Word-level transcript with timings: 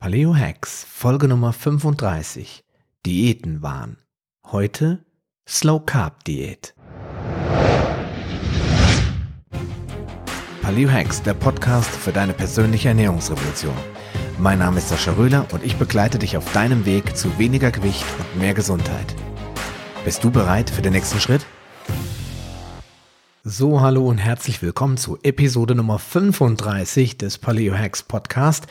Paleo 0.00 0.34
Hacks, 0.34 0.86
Folge 0.90 1.28
Nummer 1.28 1.52
35. 1.52 2.64
Diätenwahn. 3.04 3.98
Heute 4.46 5.04
Slow 5.46 5.84
Carb 5.84 6.24
Diät. 6.24 6.74
Paleo 10.62 10.90
Hacks, 10.90 11.20
der 11.20 11.34
Podcast 11.34 11.90
für 11.90 12.12
deine 12.12 12.32
persönliche 12.32 12.88
Ernährungsrevolution. 12.88 13.74
Mein 14.38 14.60
Name 14.60 14.78
ist 14.78 14.88
Sascha 14.88 15.12
Röhler 15.12 15.46
und 15.52 15.62
ich 15.62 15.76
begleite 15.76 16.18
dich 16.18 16.38
auf 16.38 16.50
deinem 16.54 16.86
Weg 16.86 17.14
zu 17.14 17.38
weniger 17.38 17.70
Gewicht 17.70 18.06
und 18.18 18.40
mehr 18.40 18.54
Gesundheit. 18.54 19.14
Bist 20.06 20.24
du 20.24 20.30
bereit 20.30 20.70
für 20.70 20.80
den 20.80 20.94
nächsten 20.94 21.20
Schritt? 21.20 21.44
So, 23.44 23.82
hallo 23.82 24.08
und 24.08 24.16
herzlich 24.16 24.62
willkommen 24.62 24.96
zu 24.96 25.18
Episode 25.22 25.74
Nummer 25.74 25.98
35 25.98 27.18
des 27.18 27.36
Paleo 27.36 27.74
Hacks 27.76 28.02
Podcast. 28.02 28.66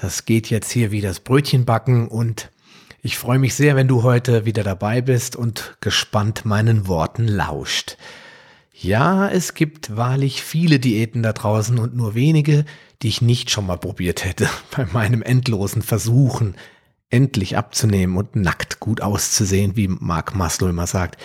Das 0.00 0.24
geht 0.24 0.48
jetzt 0.48 0.70
hier 0.70 0.92
wie 0.92 1.02
das 1.02 1.20
Brötchen 1.20 1.66
backen 1.66 2.08
und 2.08 2.50
ich 3.02 3.18
freue 3.18 3.38
mich 3.38 3.54
sehr, 3.54 3.76
wenn 3.76 3.86
du 3.86 4.02
heute 4.02 4.46
wieder 4.46 4.62
dabei 4.62 5.02
bist 5.02 5.36
und 5.36 5.76
gespannt 5.82 6.46
meinen 6.46 6.88
Worten 6.88 7.28
lauscht. 7.28 7.98
Ja, 8.72 9.28
es 9.28 9.52
gibt 9.52 9.98
wahrlich 9.98 10.42
viele 10.42 10.78
Diäten 10.78 11.22
da 11.22 11.34
draußen 11.34 11.78
und 11.78 11.94
nur 11.94 12.14
wenige, 12.14 12.64
die 13.02 13.08
ich 13.08 13.20
nicht 13.20 13.50
schon 13.50 13.66
mal 13.66 13.76
probiert 13.76 14.24
hätte 14.24 14.48
bei 14.74 14.86
meinem 14.86 15.20
endlosen 15.20 15.82
Versuchen, 15.82 16.54
endlich 17.10 17.58
abzunehmen 17.58 18.16
und 18.16 18.36
nackt 18.36 18.80
gut 18.80 19.02
auszusehen, 19.02 19.76
wie 19.76 19.88
Mark 19.88 20.34
Maslow 20.34 20.70
immer 20.70 20.86
sagt. 20.86 21.20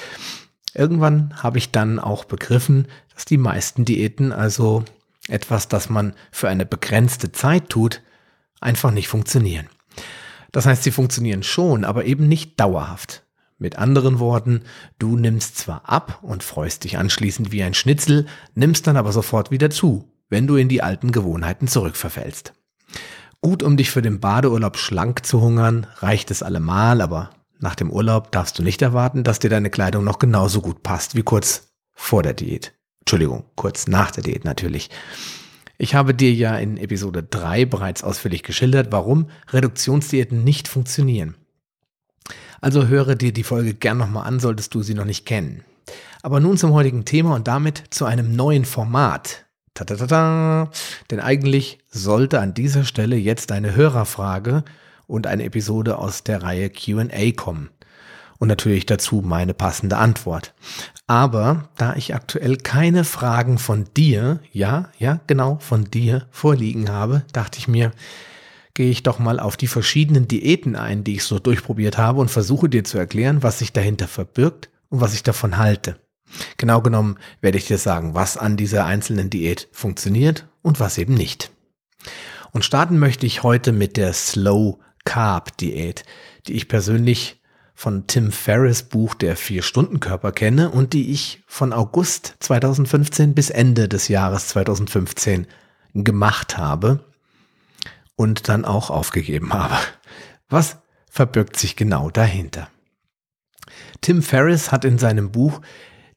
Irgendwann 0.73 1.33
habe 1.41 1.59
ich 1.59 1.71
dann 1.71 1.97
auch 1.97 2.25
begriffen, 2.25 2.89
dass 3.13 3.23
die 3.23 3.37
meisten 3.37 3.85
Diäten, 3.85 4.33
also 4.33 4.83
etwas, 5.29 5.69
das 5.69 5.89
man 5.89 6.13
für 6.29 6.49
eine 6.49 6.65
begrenzte 6.65 7.31
Zeit 7.31 7.69
tut, 7.69 8.01
einfach 8.61 8.91
nicht 8.91 9.07
funktionieren. 9.07 9.67
Das 10.51 10.65
heißt, 10.65 10.83
sie 10.83 10.91
funktionieren 10.91 11.43
schon, 11.43 11.83
aber 11.83 12.05
eben 12.05 12.27
nicht 12.27 12.59
dauerhaft. 12.59 13.23
Mit 13.57 13.77
anderen 13.77 14.19
Worten, 14.19 14.63
du 14.99 15.17
nimmst 15.17 15.57
zwar 15.57 15.87
ab 15.87 16.19
und 16.21 16.43
freust 16.43 16.83
dich 16.83 16.97
anschließend 16.97 17.51
wie 17.51 17.63
ein 17.63 17.73
Schnitzel, 17.73 18.25
nimmst 18.53 18.85
dann 18.87 18.97
aber 18.97 19.11
sofort 19.11 19.51
wieder 19.51 19.69
zu, 19.69 20.11
wenn 20.29 20.47
du 20.47 20.55
in 20.57 20.67
die 20.67 20.81
alten 20.81 21.11
Gewohnheiten 21.11 21.67
zurückverfällst. 21.67 22.53
Gut, 23.41 23.63
um 23.63 23.77
dich 23.77 23.91
für 23.91 24.01
den 24.01 24.19
Badeurlaub 24.19 24.77
schlank 24.77 25.25
zu 25.25 25.39
hungern, 25.41 25.87
reicht 25.97 26.31
es 26.31 26.43
allemal, 26.43 26.99
aber 26.99 27.29
nach 27.59 27.75
dem 27.75 27.91
Urlaub 27.91 28.31
darfst 28.31 28.59
du 28.59 28.63
nicht 28.63 28.81
erwarten, 28.81 29.23
dass 29.23 29.39
dir 29.39 29.49
deine 29.49 29.69
Kleidung 29.69 30.03
noch 30.03 30.19
genauso 30.19 30.61
gut 30.61 30.83
passt 30.83 31.15
wie 31.15 31.23
kurz 31.23 31.73
vor 31.93 32.23
der 32.23 32.33
Diät. 32.33 32.73
Entschuldigung, 33.01 33.45
kurz 33.55 33.87
nach 33.87 34.11
der 34.11 34.23
Diät 34.23 34.45
natürlich. 34.45 34.89
Ich 35.77 35.95
habe 35.95 36.13
dir 36.13 36.33
ja 36.33 36.57
in 36.57 36.77
Episode 36.77 37.23
3 37.23 37.65
bereits 37.65 38.03
ausführlich 38.03 38.43
geschildert, 38.43 38.91
warum 38.91 39.29
Reduktionsdiäten 39.51 40.43
nicht 40.43 40.67
funktionieren. 40.67 41.35
Also 42.61 42.87
höre 42.87 43.15
dir 43.15 43.33
die 43.33 43.43
Folge 43.43 43.73
gern 43.73 43.97
nochmal 43.97 44.25
an, 44.25 44.39
solltest 44.39 44.73
du 44.73 44.81
sie 44.81 44.93
noch 44.93 45.05
nicht 45.05 45.25
kennen. 45.25 45.63
Aber 46.23 46.39
nun 46.39 46.57
zum 46.57 46.73
heutigen 46.73 47.05
Thema 47.05 47.35
und 47.35 47.47
damit 47.47 47.83
zu 47.89 48.05
einem 48.05 48.35
neuen 48.35 48.65
Format. 48.65 49.45
Ta 49.73 49.83
-ta 49.83 49.95
-ta 49.95 50.07
-ta. 50.07 50.69
Denn 51.11 51.19
eigentlich 51.19 51.79
sollte 51.89 52.39
an 52.39 52.53
dieser 52.53 52.85
Stelle 52.85 53.17
jetzt 53.17 53.51
eine 53.51 53.75
Hörerfrage 53.75 54.63
und 55.05 55.27
eine 55.27 55.43
Episode 55.43 55.97
aus 55.97 56.23
der 56.23 56.41
Reihe 56.41 56.69
QA 56.69 57.31
kommen 57.35 57.69
und 58.39 58.47
natürlich 58.47 58.85
dazu 58.85 59.21
meine 59.23 59.53
passende 59.53 59.97
Antwort. 59.97 60.53
Aber 61.07 61.69
da 61.77 61.95
ich 61.95 62.15
aktuell 62.15 62.57
keine 62.57 63.03
Fragen 63.03 63.57
von 63.57 63.85
dir, 63.95 64.39
ja, 64.51 64.89
ja, 64.97 65.19
genau, 65.27 65.57
von 65.59 65.85
dir 65.85 66.27
vorliegen 66.31 66.89
habe, 66.89 67.23
dachte 67.31 67.59
ich 67.59 67.67
mir, 67.67 67.91
gehe 68.73 68.89
ich 68.89 69.03
doch 69.03 69.19
mal 69.19 69.39
auf 69.39 69.55
die 69.57 69.67
verschiedenen 69.67 70.27
Diäten 70.27 70.75
ein, 70.75 71.03
die 71.03 71.15
ich 71.15 71.23
so 71.23 71.39
durchprobiert 71.39 71.97
habe 71.97 72.19
und 72.19 72.29
versuche 72.29 72.69
dir 72.69 72.83
zu 72.83 72.97
erklären, 72.97 73.43
was 73.43 73.59
sich 73.59 73.71
dahinter 73.71 74.07
verbirgt 74.07 74.69
und 74.89 74.99
was 75.01 75.13
ich 75.13 75.23
davon 75.23 75.57
halte. 75.57 75.97
Genau 76.57 76.81
genommen 76.81 77.17
werde 77.41 77.57
ich 77.57 77.67
dir 77.67 77.77
sagen, 77.77 78.15
was 78.15 78.37
an 78.37 78.57
dieser 78.57 78.85
einzelnen 78.85 79.29
Diät 79.29 79.69
funktioniert 79.71 80.47
und 80.61 80.79
was 80.79 80.97
eben 80.97 81.13
nicht. 81.13 81.51
Und 82.51 82.65
starten 82.65 82.99
möchte 82.99 83.25
ich 83.25 83.43
heute 83.43 83.71
mit 83.71 83.95
der 83.97 84.13
Slow 84.13 84.79
Carb 85.05 85.55
Diät, 85.57 86.03
die 86.47 86.53
ich 86.53 86.67
persönlich 86.67 87.41
von 87.75 88.07
Tim 88.07 88.31
Ferriss 88.31 88.83
Buch 88.83 89.13
Der 89.13 89.35
Vier-Stunden-Körper 89.35 90.31
kenne 90.31 90.71
und 90.71 90.93
die 90.93 91.11
ich 91.11 91.43
von 91.45 91.73
August 91.73 92.35
2015 92.39 93.35
bis 93.35 93.49
Ende 93.49 93.89
des 93.89 94.07
Jahres 94.07 94.47
2015 94.47 95.45
gemacht 95.93 96.57
habe 96.57 97.03
und 98.15 98.47
dann 98.47 98.65
auch 98.65 98.89
aufgegeben 98.89 99.53
habe. 99.53 99.77
Was 100.49 100.77
verbirgt 101.09 101.57
sich 101.57 101.75
genau 101.75 102.09
dahinter? 102.09 102.69
Tim 104.01 104.23
Ferriss 104.23 104.71
hat 104.71 104.85
in 104.85 104.97
seinem 104.97 105.31
Buch 105.31 105.61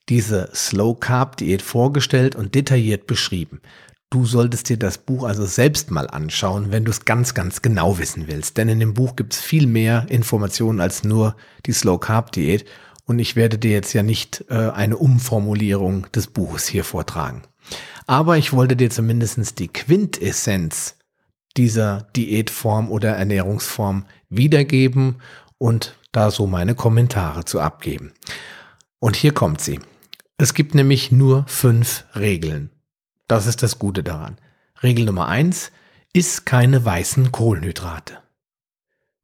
diese 0.09 0.51
Slow 0.55 0.99
Carb 0.99 1.37
Diät 1.37 1.61
vorgestellt 1.63 2.35
und 2.37 2.55
detailliert 2.55 3.07
beschrieben. 3.07 3.61
Du 4.11 4.25
solltest 4.25 4.71
dir 4.71 4.79
das 4.79 4.97
Buch 4.97 5.25
also 5.25 5.45
selbst 5.45 5.91
mal 5.91 6.09
anschauen, 6.09 6.73
wenn 6.73 6.85
du 6.85 6.91
es 6.91 7.05
ganz, 7.05 7.35
ganz 7.35 7.61
genau 7.61 7.99
wissen 7.99 8.27
willst. 8.27 8.57
Denn 8.57 8.71
in 8.71 8.81
dem 8.81 8.95
Buch 8.95 9.17
gibt 9.17 9.35
es 9.35 9.41
viel 9.41 9.67
mehr 9.67 10.07
Informationen 10.09 10.81
als 10.81 11.05
nur 11.05 11.37
die 11.67 11.73
Slow 11.73 11.99
Carb 11.99 12.33
Diät. 12.33 12.65
Und 13.05 13.19
ich 13.19 13.37
werde 13.37 13.59
dir 13.59 13.73
jetzt 13.73 13.93
ja 13.93 14.03
nicht 14.03 14.47
äh, 14.49 14.71
eine 14.71 14.97
Umformulierung 14.97 16.11
des 16.13 16.27
Buches 16.27 16.67
hier 16.67 16.85
vortragen. 16.85 17.43
Aber 18.07 18.39
ich 18.39 18.55
wollte 18.55 18.77
dir 18.77 18.89
zumindest 18.89 19.59
die 19.59 19.69
Quintessenz 19.69 20.97
dieser 21.59 22.09
Diätform 22.17 22.91
oder 22.91 23.11
Ernährungsform 23.11 24.07
wiedergeben 24.31 25.17
und 25.59 25.97
da 26.13 26.31
so 26.31 26.47
meine 26.47 26.75
Kommentare 26.75 27.45
zu 27.45 27.61
abgeben. 27.61 28.13
Und 29.01 29.17
hier 29.17 29.33
kommt 29.35 29.61
sie. 29.61 29.81
Es 30.39 30.55
gibt 30.55 30.75
nämlich 30.75 31.13
nur 31.13 31.45
fünf 31.47 32.05
Regeln. 32.15 32.71
Das 33.29 33.47
ist 33.47 33.63
das 33.63 33.79
Gute 33.79 34.03
daran. 34.03 34.39
Regel 34.83 35.05
Nummer 35.05 35.29
eins: 35.29 35.71
Iss 36.13 36.45
keine 36.45 36.85
weißen 36.85 37.31
Kohlenhydrate. 37.31 38.19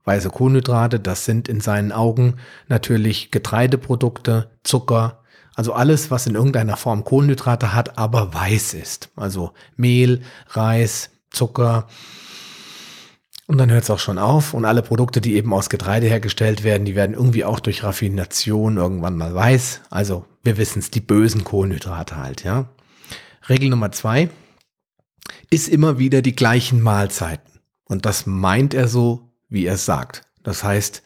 Weiße 0.05 0.31
Kohlenhydrate, 0.31 1.01
das 1.01 1.25
sind 1.25 1.49
in 1.49 1.61
seinen 1.61 1.91
Augen 1.91 2.37
natürlich 2.69 3.31
Getreideprodukte, 3.31 4.51
Zucker, 4.63 5.25
also 5.55 5.73
alles, 5.73 6.11
was 6.11 6.27
in 6.27 6.35
irgendeiner 6.35 6.77
Form 6.77 7.05
Kohlenhydrate 7.05 7.73
hat, 7.75 7.97
aber 7.97 8.35
weiß 8.35 8.75
ist. 8.75 9.11
Also 9.17 9.53
Mehl, 9.77 10.23
Reis, 10.49 11.11
Zucker. 11.31 11.87
Und 13.47 13.59
dann 13.59 13.71
hört 13.71 13.85
es 13.85 13.91
auch 13.91 13.99
schon 13.99 14.19
auf. 14.19 14.53
Und 14.53 14.65
alle 14.65 14.83
Produkte, 14.83 15.21
die 15.21 15.35
eben 15.35 15.53
aus 15.53 15.69
Getreide 15.69 16.07
hergestellt 16.07 16.65
werden, 16.65 16.85
die 16.85 16.97
werden 16.97 17.15
irgendwie 17.15 17.45
auch 17.45 17.61
durch 17.61 17.85
Raffination 17.85 18.79
irgendwann 18.79 19.17
mal 19.17 19.35
weiß. 19.35 19.83
Also 19.91 20.25
wir 20.43 20.57
wissen 20.57 20.81
es, 20.81 20.91
die 20.91 21.01
bösen 21.01 21.45
Kohlenhydrate 21.45 22.17
halt, 22.17 22.43
ja. 22.43 22.69
Regel 23.49 23.69
Nummer 23.69 23.93
zwei 23.93 24.31
ist 25.51 25.69
immer 25.69 25.99
wieder 25.99 26.23
die 26.23 26.35
gleichen 26.35 26.81
Mahlzeiten. 26.81 27.61
Und 27.85 28.07
das 28.07 28.27
meint 28.27 28.73
er 28.75 28.89
so, 28.89 29.31
wie 29.49 29.67
er 29.67 29.75
es 29.75 29.85
sagt. 29.85 30.23
Das 30.43 30.65
heißt, 30.65 31.03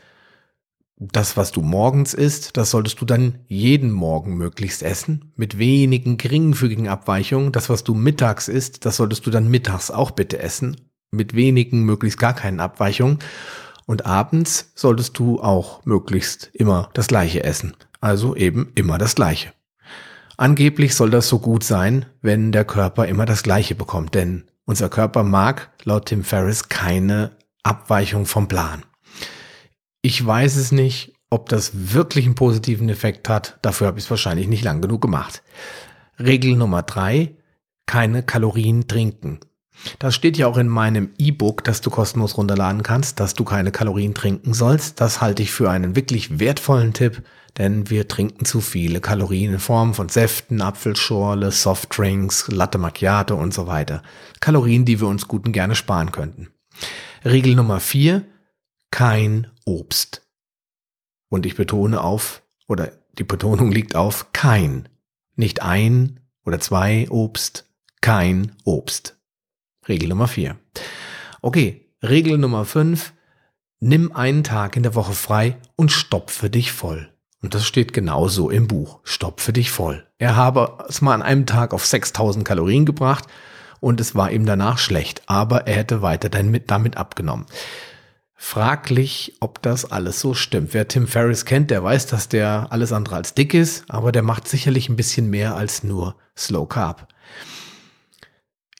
das, 1.00 1.36
was 1.36 1.52
du 1.52 1.62
morgens 1.62 2.14
isst, 2.14 2.56
das 2.56 2.70
solltest 2.70 3.00
du 3.00 3.04
dann 3.04 3.40
jeden 3.46 3.90
Morgen 3.90 4.36
möglichst 4.36 4.82
essen, 4.82 5.32
mit 5.36 5.58
wenigen 5.58 6.16
geringfügigen 6.16 6.88
Abweichungen. 6.88 7.52
Das, 7.52 7.68
was 7.68 7.84
du 7.84 7.94
mittags 7.94 8.48
isst, 8.48 8.84
das 8.84 8.96
solltest 8.96 9.26
du 9.26 9.30
dann 9.30 9.48
mittags 9.48 9.90
auch 9.90 10.10
bitte 10.12 10.38
essen, 10.38 10.76
mit 11.10 11.34
wenigen, 11.34 11.84
möglichst 11.84 12.18
gar 12.18 12.34
keinen 12.34 12.60
Abweichungen. 12.60 13.18
Und 13.86 14.06
abends 14.06 14.72
solltest 14.74 15.18
du 15.18 15.40
auch 15.40 15.84
möglichst 15.84 16.50
immer 16.52 16.90
das 16.94 17.06
gleiche 17.08 17.42
essen. 17.42 17.74
Also 18.00 18.36
eben 18.36 18.70
immer 18.74 18.98
das 18.98 19.14
gleiche. 19.14 19.52
Angeblich 20.40 20.94
soll 20.94 21.10
das 21.10 21.28
so 21.28 21.40
gut 21.40 21.64
sein, 21.64 22.06
wenn 22.22 22.52
der 22.52 22.64
Körper 22.64 23.06
immer 23.06 23.26
das 23.26 23.42
Gleiche 23.42 23.74
bekommt, 23.74 24.14
denn 24.14 24.44
unser 24.64 24.88
Körper 24.88 25.24
mag 25.24 25.72
laut 25.82 26.06
Tim 26.06 26.22
Ferriss 26.22 26.68
keine 26.68 27.36
Abweichung 27.64 28.24
vom 28.24 28.46
Plan. 28.46 28.84
Ich 30.00 30.24
weiß 30.24 30.54
es 30.54 30.70
nicht, 30.70 31.12
ob 31.28 31.48
das 31.48 31.92
wirklich 31.92 32.24
einen 32.24 32.36
positiven 32.36 32.88
Effekt 32.88 33.28
hat. 33.28 33.58
Dafür 33.62 33.88
habe 33.88 33.98
ich 33.98 34.04
es 34.04 34.10
wahrscheinlich 34.10 34.46
nicht 34.46 34.62
lang 34.62 34.80
genug 34.80 35.02
gemacht. 35.02 35.42
Regel 36.20 36.54
Nummer 36.54 36.82
drei, 36.84 37.34
keine 37.86 38.22
Kalorien 38.22 38.86
trinken. 38.86 39.40
Das 39.98 40.14
steht 40.14 40.36
ja 40.36 40.46
auch 40.46 40.58
in 40.58 40.68
meinem 40.68 41.10
E-Book, 41.18 41.64
das 41.64 41.80
du 41.80 41.90
kostenlos 41.90 42.36
runterladen 42.36 42.82
kannst, 42.82 43.20
dass 43.20 43.34
du 43.34 43.44
keine 43.44 43.70
Kalorien 43.70 44.14
trinken 44.14 44.54
sollst. 44.54 45.00
Das 45.00 45.20
halte 45.20 45.42
ich 45.42 45.52
für 45.52 45.70
einen 45.70 45.96
wirklich 45.96 46.38
wertvollen 46.38 46.92
Tipp, 46.92 47.22
denn 47.56 47.90
wir 47.90 48.08
trinken 48.08 48.44
zu 48.44 48.60
viele 48.60 49.00
Kalorien 49.00 49.54
in 49.54 49.58
Form 49.58 49.94
von 49.94 50.08
Säften, 50.08 50.60
Apfelschorle, 50.60 51.50
Softdrinks, 51.50 52.48
Latte 52.48 52.78
Macchiato 52.78 53.34
und 53.34 53.54
so 53.54 53.66
weiter. 53.66 54.02
Kalorien, 54.40 54.84
die 54.84 55.00
wir 55.00 55.08
uns 55.08 55.28
gut 55.28 55.46
und 55.46 55.52
gerne 55.52 55.74
sparen 55.74 56.12
könnten. 56.12 56.48
Regel 57.24 57.54
Nummer 57.54 57.80
vier, 57.80 58.24
kein 58.90 59.48
Obst. 59.64 60.22
Und 61.28 61.46
ich 61.46 61.56
betone 61.56 62.00
auf, 62.00 62.42
oder 62.68 62.92
die 63.18 63.24
Betonung 63.24 63.72
liegt 63.72 63.96
auf 63.96 64.32
kein. 64.32 64.88
Nicht 65.34 65.62
ein 65.62 66.20
oder 66.44 66.60
zwei 66.60 67.08
Obst, 67.10 67.66
kein 68.00 68.52
Obst. 68.64 69.17
Regel 69.88 70.08
Nummer 70.08 70.28
vier. 70.28 70.56
Okay, 71.40 71.86
Regel 72.02 72.38
Nummer 72.38 72.64
5, 72.64 73.12
nimm 73.80 74.12
einen 74.12 74.44
Tag 74.44 74.76
in 74.76 74.82
der 74.82 74.94
Woche 74.94 75.14
frei 75.14 75.56
und 75.76 75.90
stopfe 75.90 76.50
dich 76.50 76.72
voll. 76.72 77.08
Und 77.42 77.54
das 77.54 77.66
steht 77.66 77.92
genauso 77.92 78.50
im 78.50 78.66
Buch. 78.66 79.00
Stopfe 79.04 79.52
dich 79.52 79.70
voll. 79.70 80.06
Er 80.18 80.36
habe 80.36 80.78
es 80.88 81.00
mal 81.00 81.14
an 81.14 81.22
einem 81.22 81.46
Tag 81.46 81.72
auf 81.72 81.86
6000 81.86 82.44
Kalorien 82.44 82.84
gebracht 82.84 83.26
und 83.80 84.00
es 84.00 84.14
war 84.14 84.30
ihm 84.30 84.44
danach 84.44 84.78
schlecht, 84.78 85.22
aber 85.26 85.66
er 85.66 85.76
hätte 85.76 86.02
weiter 86.02 86.28
damit 86.28 86.96
abgenommen. 86.96 87.46
Fraglich, 88.34 89.36
ob 89.40 89.62
das 89.62 89.90
alles 89.90 90.20
so 90.20 90.34
stimmt. 90.34 90.74
Wer 90.74 90.86
Tim 90.86 91.08
Ferriss 91.08 91.44
kennt, 91.44 91.70
der 91.70 91.82
weiß, 91.82 92.06
dass 92.06 92.28
der 92.28 92.68
alles 92.70 92.92
andere 92.92 93.16
als 93.16 93.34
dick 93.34 93.54
ist, 93.54 93.84
aber 93.88 94.12
der 94.12 94.22
macht 94.22 94.46
sicherlich 94.46 94.88
ein 94.88 94.96
bisschen 94.96 95.30
mehr 95.30 95.56
als 95.56 95.82
nur 95.82 96.16
Slow 96.36 96.68
Carb. 96.68 97.08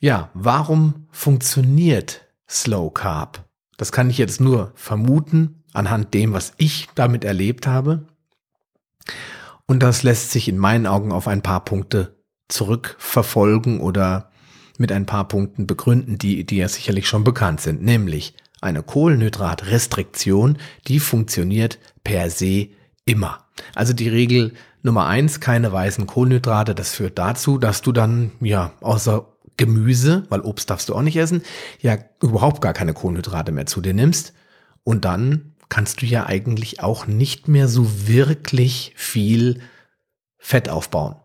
Ja, 0.00 0.30
warum 0.32 1.08
funktioniert 1.10 2.26
Slow 2.48 2.92
Carb? 2.92 3.44
Das 3.76 3.90
kann 3.90 4.10
ich 4.10 4.18
jetzt 4.18 4.40
nur 4.40 4.72
vermuten 4.74 5.64
anhand 5.72 6.14
dem, 6.14 6.32
was 6.32 6.52
ich 6.56 6.88
damit 6.94 7.24
erlebt 7.24 7.66
habe. 7.66 8.06
Und 9.66 9.82
das 9.82 10.02
lässt 10.02 10.30
sich 10.30 10.48
in 10.48 10.56
meinen 10.56 10.86
Augen 10.86 11.12
auf 11.12 11.26
ein 11.26 11.42
paar 11.42 11.64
Punkte 11.64 12.16
zurückverfolgen 12.48 13.80
oder 13.80 14.30
mit 14.78 14.92
ein 14.92 15.04
paar 15.04 15.26
Punkten 15.26 15.66
begründen, 15.66 16.16
die, 16.16 16.44
die 16.44 16.56
ja 16.58 16.68
sicherlich 16.68 17.08
schon 17.08 17.24
bekannt 17.24 17.60
sind. 17.60 17.82
Nämlich 17.82 18.34
eine 18.60 18.82
Kohlenhydratrestriktion, 18.82 20.58
die 20.86 21.00
funktioniert 21.00 21.78
per 22.04 22.30
se 22.30 22.68
immer. 23.04 23.46
Also 23.74 23.92
die 23.92 24.08
Regel 24.08 24.54
Nummer 24.82 25.06
eins, 25.06 25.40
keine 25.40 25.72
weißen 25.72 26.06
Kohlenhydrate, 26.06 26.74
das 26.74 26.94
führt 26.94 27.18
dazu, 27.18 27.58
dass 27.58 27.82
du 27.82 27.90
dann, 27.90 28.30
ja, 28.40 28.72
außer 28.80 29.26
Gemüse, 29.58 30.22
weil 30.31 30.40
Obst 30.40 30.70
darfst 30.70 30.88
du 30.88 30.94
auch 30.94 31.02
nicht 31.02 31.16
essen, 31.16 31.43
ja, 31.81 31.99
überhaupt 32.22 32.62
gar 32.62 32.72
keine 32.72 32.94
Kohlenhydrate 32.94 33.52
mehr 33.52 33.66
zu 33.66 33.82
dir 33.82 33.93
nimmst. 33.93 34.32
Und 34.84 35.05
dann 35.05 35.55
kannst 35.69 36.00
du 36.00 36.06
ja 36.06 36.25
eigentlich 36.25 36.81
auch 36.81 37.06
nicht 37.06 37.46
mehr 37.46 37.69
so 37.69 38.08
wirklich 38.08 38.94
viel 38.96 39.60
Fett 40.38 40.70
aufbauen. 40.70 41.16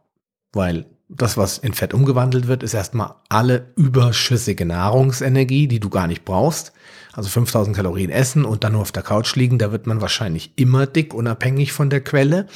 Weil 0.51 0.85
das, 1.07 1.37
was 1.37 1.57
in 1.57 1.73
Fett 1.73 1.93
umgewandelt 1.93 2.47
wird, 2.47 2.63
ist 2.63 2.73
erstmal 2.73 3.15
alle 3.29 3.71
überschüssige 3.75 4.65
Nahrungsenergie, 4.65 5.67
die 5.67 5.79
du 5.79 5.89
gar 5.89 6.07
nicht 6.07 6.25
brauchst. 6.25 6.73
Also 7.13 7.29
5000 7.29 7.75
Kalorien 7.75 8.09
essen 8.09 8.43
und 8.45 8.63
dann 8.63 8.73
nur 8.73 8.81
auf 8.81 8.91
der 8.91 9.03
Couch 9.03 9.35
liegen, 9.35 9.59
da 9.59 9.71
wird 9.71 9.85
man 9.85 10.01
wahrscheinlich 10.01 10.53
immer 10.55 10.87
dick, 10.87 11.13
unabhängig 11.13 11.71
von 11.71 11.89
der 11.89 12.01
Quelle. 12.01 12.47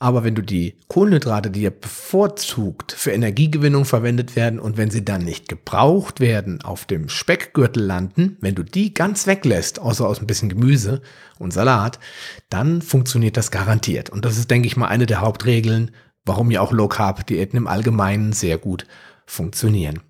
Aber 0.00 0.24
wenn 0.24 0.34
du 0.34 0.42
die 0.42 0.74
Kohlenhydrate, 0.88 1.50
die 1.50 1.62
ja 1.62 1.70
bevorzugt 1.70 2.90
für 2.90 3.12
Energiegewinnung 3.12 3.84
verwendet 3.84 4.34
werden 4.34 4.58
und 4.58 4.76
wenn 4.76 4.90
sie 4.90 5.04
dann 5.04 5.22
nicht 5.22 5.48
gebraucht 5.48 6.18
werden, 6.18 6.62
auf 6.62 6.86
dem 6.86 7.08
Speckgürtel 7.08 7.84
landen, 7.84 8.36
wenn 8.40 8.56
du 8.56 8.64
die 8.64 8.94
ganz 8.94 9.28
weglässt, 9.28 9.78
außer 9.78 10.08
aus 10.08 10.20
ein 10.20 10.26
bisschen 10.26 10.48
Gemüse 10.48 11.02
und 11.38 11.52
Salat, 11.52 12.00
dann 12.48 12.82
funktioniert 12.82 13.36
das 13.36 13.52
garantiert. 13.52 14.10
Und 14.10 14.24
das 14.24 14.38
ist, 14.38 14.50
denke 14.50 14.66
ich 14.66 14.76
mal, 14.76 14.88
eine 14.88 15.06
der 15.06 15.20
Hauptregeln 15.20 15.92
warum 16.24 16.50
ja 16.50 16.60
auch 16.60 16.72
Low 16.72 16.88
Carb 16.88 17.26
Diäten 17.26 17.56
im 17.56 17.66
Allgemeinen 17.66 18.32
sehr 18.32 18.58
gut 18.58 18.86
funktionieren. 19.26 20.00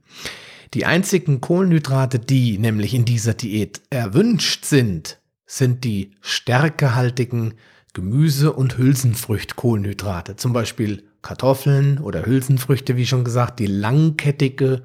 Die 0.74 0.84
einzigen 0.84 1.40
Kohlenhydrate, 1.40 2.18
die 2.18 2.58
nämlich 2.58 2.94
in 2.94 3.04
dieser 3.04 3.34
Diät 3.34 3.80
erwünscht 3.90 4.64
sind, 4.64 5.18
sind 5.46 5.82
die 5.84 6.12
stärkehaltigen 6.20 7.54
Gemüse- 7.92 8.52
und 8.52 8.78
Hülsenfrüchtkohlenhydrate, 8.78 10.36
zum 10.36 10.52
Beispiel 10.52 11.04
Kartoffeln 11.22 11.98
oder 11.98 12.24
Hülsenfrüchte, 12.24 12.96
wie 12.96 13.06
schon 13.06 13.24
gesagt, 13.24 13.58
die 13.58 13.66
langkettige 13.66 14.82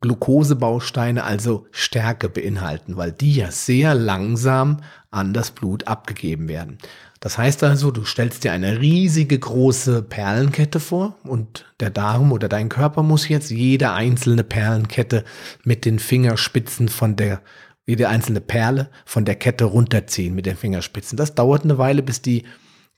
Glukosebausteine, 0.00 1.24
also 1.24 1.66
Stärke 1.72 2.28
beinhalten, 2.28 2.96
weil 2.96 3.10
die 3.10 3.34
ja 3.34 3.50
sehr 3.50 3.94
langsam 3.94 4.78
an 5.10 5.34
das 5.34 5.50
Blut 5.50 5.88
abgegeben 5.88 6.48
werden. 6.48 6.78
Das 7.20 7.36
heißt 7.36 7.64
also, 7.64 7.90
du 7.90 8.04
stellst 8.04 8.44
dir 8.44 8.52
eine 8.52 8.80
riesige 8.80 9.36
große 9.36 10.02
Perlenkette 10.02 10.78
vor 10.78 11.16
und 11.24 11.66
der 11.80 11.90
Darm 11.90 12.30
oder 12.30 12.48
dein 12.48 12.68
Körper 12.68 13.02
muss 13.02 13.28
jetzt 13.28 13.50
jede 13.50 13.90
einzelne 13.90 14.44
Perlenkette 14.44 15.24
mit 15.64 15.84
den 15.84 15.98
Fingerspitzen 15.98 16.88
von 16.88 17.16
der, 17.16 17.42
jede 17.88 18.10
einzelne 18.10 18.42
Perle 18.42 18.90
von 19.06 19.24
der 19.24 19.34
Kette 19.34 19.64
runterziehen 19.64 20.34
mit 20.34 20.44
den 20.44 20.58
Fingerspitzen. 20.58 21.16
Das 21.16 21.34
dauert 21.34 21.64
eine 21.64 21.78
Weile, 21.78 22.02
bis 22.02 22.20
die 22.20 22.44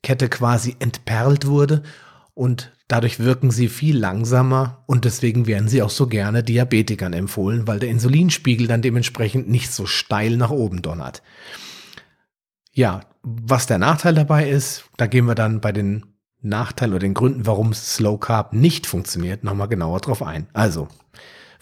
Kette 0.03 0.29
quasi 0.29 0.75
entperlt 0.81 1.47
wurde 1.47 1.85
und 2.35 2.73
dadurch 2.89 3.21
wirken 3.21 3.53
sie 3.53 3.69
viel 3.69 3.97
langsamer 3.97 4.83
und 4.87 5.05
deswegen 5.05 5.47
werden 5.47 5.69
sie 5.69 5.81
auch 5.83 5.91
so 5.91 6.09
gerne 6.09 6.43
Diabetikern 6.43 7.13
empfohlen, 7.13 7.69
weil 7.69 7.79
der 7.79 7.89
Insulinspiegel 7.89 8.67
dann 8.67 8.83
dementsprechend 8.83 9.49
nicht 9.49 9.71
so 9.71 9.87
steil 9.87 10.37
nach 10.37 10.51
oben 10.51 10.83
donnert. 10.83 11.23
Ja, 12.73 13.03
was 13.23 13.69
der 13.69 13.79
Nachteil 13.79 14.15
dabei 14.15 14.51
ist, 14.51 14.87
da 14.97 15.07
gehen 15.07 15.27
wir 15.27 15.37
dann 15.37 15.61
bei 15.61 15.71
den 15.71 16.07
Nachteilen 16.41 16.95
oder 16.95 17.01
den 17.01 17.15
Gründen, 17.15 17.47
warum 17.47 17.75
Slow 17.75 18.19
Carb 18.19 18.55
nicht 18.55 18.89
funktioniert, 18.89 19.45
nochmal 19.45 19.69
genauer 19.69 20.01
drauf 20.01 20.23
ein. 20.23 20.49
Also, 20.53 20.89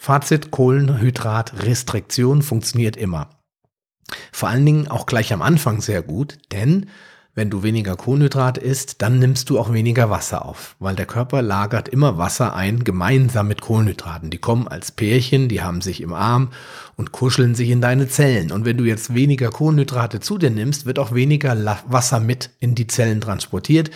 Fazit, 0.01 0.49
Kohlenhydratrestriktion 0.49 2.41
funktioniert 2.41 2.95
immer. 2.95 3.29
Vor 4.31 4.47
allen 4.47 4.65
Dingen 4.65 4.87
auch 4.87 5.05
gleich 5.05 5.33
am 5.33 5.41
Anfang 5.41 5.81
sehr 5.81 6.01
gut, 6.01 6.37
denn 6.53 6.89
wenn 7.35 7.49
du 7.49 7.63
weniger 7.63 7.97
Kohlenhydrate 7.97 8.61
isst, 8.61 9.01
dann 9.01 9.19
nimmst 9.19 9.49
du 9.49 9.59
auch 9.59 9.73
weniger 9.73 10.09
Wasser 10.09 10.45
auf, 10.45 10.77
weil 10.79 10.95
der 10.95 11.05
Körper 11.05 11.41
lagert 11.41 11.89
immer 11.89 12.17
Wasser 12.17 12.55
ein, 12.55 12.85
gemeinsam 12.85 13.49
mit 13.49 13.59
Kohlenhydraten. 13.59 14.29
Die 14.29 14.37
kommen 14.37 14.69
als 14.69 14.93
Pärchen, 14.93 15.49
die 15.49 15.61
haben 15.61 15.81
sich 15.81 15.99
im 15.99 16.13
Arm 16.13 16.51
und 16.95 17.11
kuscheln 17.11 17.53
sich 17.53 17.69
in 17.69 17.81
deine 17.81 18.07
Zellen. 18.07 18.53
Und 18.53 18.63
wenn 18.63 18.77
du 18.77 18.85
jetzt 18.85 19.13
weniger 19.13 19.49
Kohlenhydrate 19.49 20.21
zu 20.21 20.37
dir 20.37 20.49
nimmst, 20.49 20.85
wird 20.85 20.97
auch 20.97 21.13
weniger 21.13 21.57
Wasser 21.87 22.21
mit 22.21 22.51
in 22.61 22.73
die 22.73 22.87
Zellen 22.87 23.19
transportiert. 23.19 23.91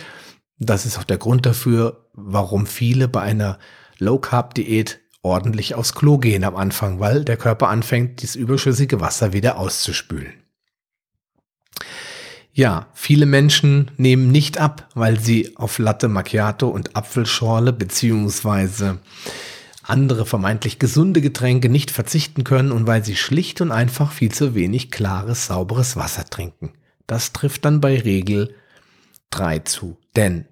Das 0.58 0.84
ist 0.84 0.98
auch 0.98 1.04
der 1.04 1.18
Grund 1.18 1.46
dafür, 1.46 2.10
warum 2.12 2.66
viele 2.66 3.08
bei 3.08 3.22
einer 3.22 3.58
Low 3.98 4.18
Carb 4.18 4.54
Diät 4.54 5.00
ordentlich 5.24 5.74
aufs 5.74 5.94
Klo 5.94 6.18
gehen 6.18 6.44
am 6.44 6.56
Anfang, 6.56 7.00
weil 7.00 7.24
der 7.24 7.36
Körper 7.36 7.68
anfängt, 7.68 8.22
dieses 8.22 8.36
überschüssige 8.36 9.00
Wasser 9.00 9.32
wieder 9.32 9.58
auszuspülen. 9.58 10.34
Ja, 12.52 12.86
viele 12.94 13.26
Menschen 13.26 13.90
nehmen 13.96 14.30
nicht 14.30 14.58
ab, 14.58 14.88
weil 14.94 15.18
sie 15.18 15.56
auf 15.56 15.78
Latte 15.78 16.06
Macchiato 16.06 16.68
und 16.68 16.94
Apfelschorle 16.94 17.72
beziehungsweise 17.72 19.00
andere 19.82 20.24
vermeintlich 20.24 20.78
gesunde 20.78 21.20
Getränke 21.20 21.68
nicht 21.68 21.90
verzichten 21.90 22.44
können 22.44 22.70
und 22.70 22.86
weil 22.86 23.04
sie 23.04 23.16
schlicht 23.16 23.60
und 23.60 23.72
einfach 23.72 24.12
viel 24.12 24.30
zu 24.30 24.54
wenig 24.54 24.90
klares, 24.90 25.46
sauberes 25.46 25.96
Wasser 25.96 26.24
trinken. 26.26 26.72
Das 27.06 27.32
trifft 27.32 27.64
dann 27.64 27.80
bei 27.80 27.98
Regel 27.98 28.54
3 29.30 29.58
zu. 29.60 29.98
Denn 30.14 30.46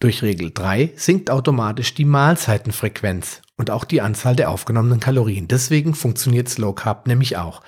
durch 0.00 0.22
Regel 0.22 0.52
3 0.52 0.92
sinkt 0.96 1.30
automatisch 1.30 1.94
die 1.94 2.04
Mahlzeitenfrequenz 2.04 3.42
und 3.56 3.70
auch 3.70 3.84
die 3.84 4.00
Anzahl 4.00 4.36
der 4.36 4.50
aufgenommenen 4.50 5.00
Kalorien. 5.00 5.48
Deswegen 5.48 5.94
funktioniert 5.94 6.48
Slow 6.48 6.74
Carb 6.74 7.06
nämlich 7.08 7.36
auch. 7.36 7.62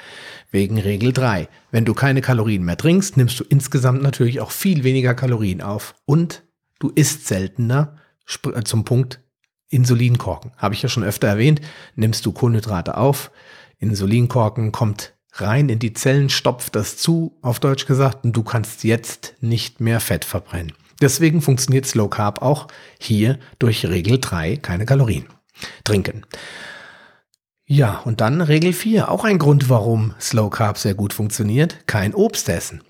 Wegen 0.53 0.79
Regel 0.79 1.13
3. 1.13 1.49
Wenn 1.71 1.85
du 1.85 1.95
keine 1.95 2.21
Kalorien 2.21 2.65
mehr 2.65 2.77
trinkst, 2.77 3.17
nimmst 3.17 3.39
du 3.41 3.45
insgesamt 3.45 4.03
natürlich 4.03 4.41
auch 4.41 4.53
viel 4.53 4.85
weniger 4.85 5.15
Kalorien 5.15 5.61
auf 5.61 5.95
und 6.07 6.45
du 6.79 6.91
isst 6.91 7.27
seltener 7.27 7.97
äh, 8.45 8.63
zum 8.63 8.85
Punkt 8.85 9.21
Insulinkorken. 9.69 10.53
Habe 10.57 10.75
ich 10.75 10.83
ja 10.83 10.89
schon 10.89 11.05
öfter 11.05 11.29
erwähnt. 11.29 11.61
Nimmst 11.95 12.27
du 12.27 12.33
Kohlenhydrate 12.33 12.97
auf, 12.97 13.31
Insulinkorken 13.79 14.73
kommt 14.73 15.15
rein 15.33 15.69
in 15.69 15.79
die 15.79 15.93
Zellen, 15.93 16.29
stopft 16.29 16.75
das 16.77 16.97
zu, 16.97 17.39
auf 17.41 17.61
Deutsch 17.61 17.87
gesagt, 17.87 18.25
und 18.25 18.33
du 18.37 18.43
kannst 18.43 18.85
jetzt 18.85 19.35
nicht 19.41 19.81
mehr 19.81 20.01
Fett 20.01 20.25
verbrennen. 20.25 20.73
Deswegen 21.01 21.43
funktioniert 21.43 21.87
Slow 21.87 22.09
Carb 22.09 22.43
auch 22.43 22.69
hier 22.99 23.39
durch 23.59 23.87
Regel 23.87 24.19
3 24.21 24.57
keine 24.57 24.87
Kalorien. 24.87 25.27
Trinken. 25.85 26.25
Ja, 27.67 27.99
und 27.99 28.21
dann 28.21 28.41
Regel 28.41 28.73
4, 28.73 29.11
auch 29.11 29.25
ein 29.25 29.39
Grund, 29.39 29.69
warum 29.69 30.15
Slow 30.21 30.51
Carb 30.51 30.77
sehr 30.77 30.95
gut 30.95 31.13
funktioniert, 31.13 31.87
kein 31.87 32.15
Obst 32.15 32.49
essen. 32.49 32.83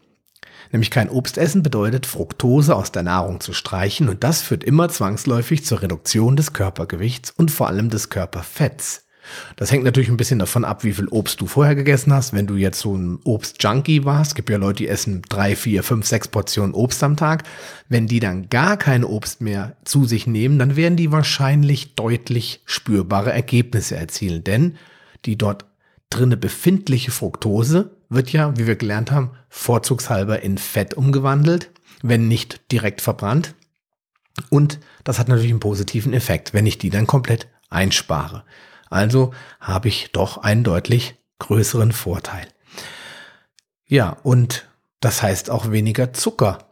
Nämlich 0.73 0.91
kein 0.91 1.11
Obst 1.11 1.37
essen 1.37 1.63
bedeutet, 1.63 2.07
Fructose 2.07 2.75
aus 2.75 2.93
der 2.93 3.03
Nahrung 3.03 3.41
zu 3.41 3.53
streichen 3.53 4.09
und 4.09 4.25
das 4.25 4.41
führt 4.41 4.65
immer 4.65 4.89
zwangsläufig 4.89 5.65
zur 5.65 5.83
Reduktion 5.83 6.37
des 6.37 6.53
Körpergewichts 6.53 7.31
und 7.31 7.51
vor 7.51 7.67
allem 7.67 7.91
des 7.91 8.09
Körperfetts. 8.09 9.07
Das 9.57 9.71
hängt 9.71 9.85
natürlich 9.85 10.09
ein 10.09 10.17
bisschen 10.17 10.39
davon 10.39 10.65
ab, 10.65 10.85
wie 10.85 10.93
viel 10.93 11.09
Obst 11.09 11.41
du 11.41 11.47
vorher 11.47 11.75
gegessen 11.75 12.13
hast. 12.13 12.33
Wenn 12.33 12.47
du 12.47 12.57
jetzt 12.57 12.81
so 12.81 12.95
ein 12.97 13.19
Obst-Junkie 13.25 14.05
warst, 14.05 14.35
gibt 14.35 14.51
ja 14.51 14.57
Leute, 14.57 14.79
die 14.79 14.89
essen 14.89 15.23
drei, 15.29 15.57
vier, 15.57 15.83
fünf, 15.83 16.07
sechs 16.07 16.29
Portionen 16.29 16.75
Obst 16.75 17.03
am 17.03 17.17
Tag. 17.17 17.45
Wenn 17.89 18.07
die 18.07 18.21
dann 18.21 18.49
gar 18.49 18.77
kein 18.77 19.05
Obst 19.05 19.41
mehr 19.41 19.77
zu 19.85 20.05
sich 20.05 20.27
nehmen, 20.27 20.59
dann 20.59 20.77
werden 20.77 20.97
die 20.97 21.13
wahrscheinlich 21.13 21.95
deutlich 21.95 22.63
spürbare 22.65 23.33
Ergebnisse 23.33 23.97
erzielen. 23.97 24.45
Denn 24.45 24.77
die 25.25 25.37
dort 25.37 25.65
drinne 26.11 26.37
befindliche 26.37 27.11
Fructose 27.11 27.97
wird 28.09 28.33
ja, 28.33 28.57
wie 28.59 28.67
wir 28.67 28.77
gelernt 28.77 29.11
haben, 29.11 29.31
vorzugshalber 29.49 30.43
in 30.43 30.59
Fett 30.59 30.95
umgewandelt, 30.95 31.71
wenn 32.03 32.29
nicht 32.29 32.73
direkt 32.73 33.01
verbrannt. 33.01 33.55
Und 34.49 34.81
das 35.05 35.19
hat 35.19 35.29
natürlich 35.29 35.51
einen 35.51 35.61
positiven 35.61 36.13
Effekt, 36.13 36.55
wenn 36.55 36.67
ich 36.67 36.79
die 36.79 36.91
dann 36.91 37.07
komplett 37.07 37.49
einspare. 37.69 38.45
Also 38.91 39.33
habe 39.61 39.89
ich 39.89 40.11
doch 40.13 40.39
einen 40.39 40.65
deutlich 40.65 41.15
größeren 41.39 41.93
Vorteil. 41.93 42.47
Ja, 43.87 44.17
und 44.23 44.69
das 45.01 45.23
heißt 45.23 45.51
auch 45.51 45.71
weniger 45.71 46.13
Zucker, 46.13 46.71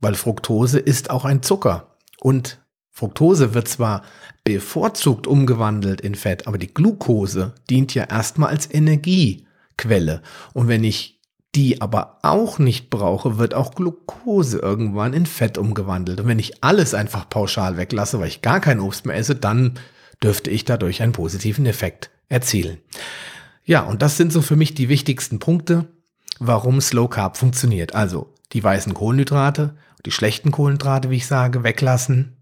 weil 0.00 0.14
Fructose 0.14 0.78
ist 0.78 1.10
auch 1.10 1.24
ein 1.24 1.42
Zucker. 1.42 1.96
Und 2.20 2.58
Fructose 2.90 3.54
wird 3.54 3.68
zwar 3.68 4.02
bevorzugt 4.42 5.26
umgewandelt 5.26 6.00
in 6.00 6.14
Fett, 6.14 6.46
aber 6.46 6.58
die 6.58 6.72
Glucose 6.72 7.54
dient 7.70 7.94
ja 7.94 8.04
erstmal 8.04 8.48
als 8.48 8.72
Energiequelle. 8.72 10.22
Und 10.52 10.68
wenn 10.68 10.82
ich 10.82 11.20
die 11.54 11.80
aber 11.80 12.18
auch 12.22 12.58
nicht 12.58 12.90
brauche, 12.90 13.38
wird 13.38 13.54
auch 13.54 13.74
Glucose 13.74 14.58
irgendwann 14.58 15.14
in 15.14 15.26
Fett 15.26 15.58
umgewandelt. 15.58 16.20
Und 16.20 16.26
wenn 16.26 16.38
ich 16.38 16.62
alles 16.62 16.92
einfach 16.94 17.28
pauschal 17.28 17.76
weglasse, 17.76 18.18
weil 18.20 18.28
ich 18.28 18.42
gar 18.42 18.60
kein 18.60 18.80
Obst 18.80 19.06
mehr 19.06 19.16
esse, 19.16 19.34
dann 19.34 19.78
dürfte 20.22 20.50
ich 20.50 20.64
dadurch 20.64 21.02
einen 21.02 21.12
positiven 21.12 21.66
Effekt 21.66 22.10
erzielen. 22.28 22.78
Ja, 23.64 23.82
und 23.82 24.02
das 24.02 24.16
sind 24.16 24.32
so 24.32 24.42
für 24.42 24.56
mich 24.56 24.74
die 24.74 24.88
wichtigsten 24.88 25.38
Punkte, 25.38 25.86
warum 26.38 26.80
Slow 26.80 27.08
Carb 27.08 27.36
funktioniert. 27.36 27.94
Also 27.94 28.34
die 28.52 28.62
weißen 28.62 28.94
Kohlenhydrate, 28.94 29.76
die 30.06 30.10
schlechten 30.10 30.50
Kohlenhydrate, 30.50 31.10
wie 31.10 31.16
ich 31.16 31.26
sage, 31.26 31.62
weglassen, 31.62 32.36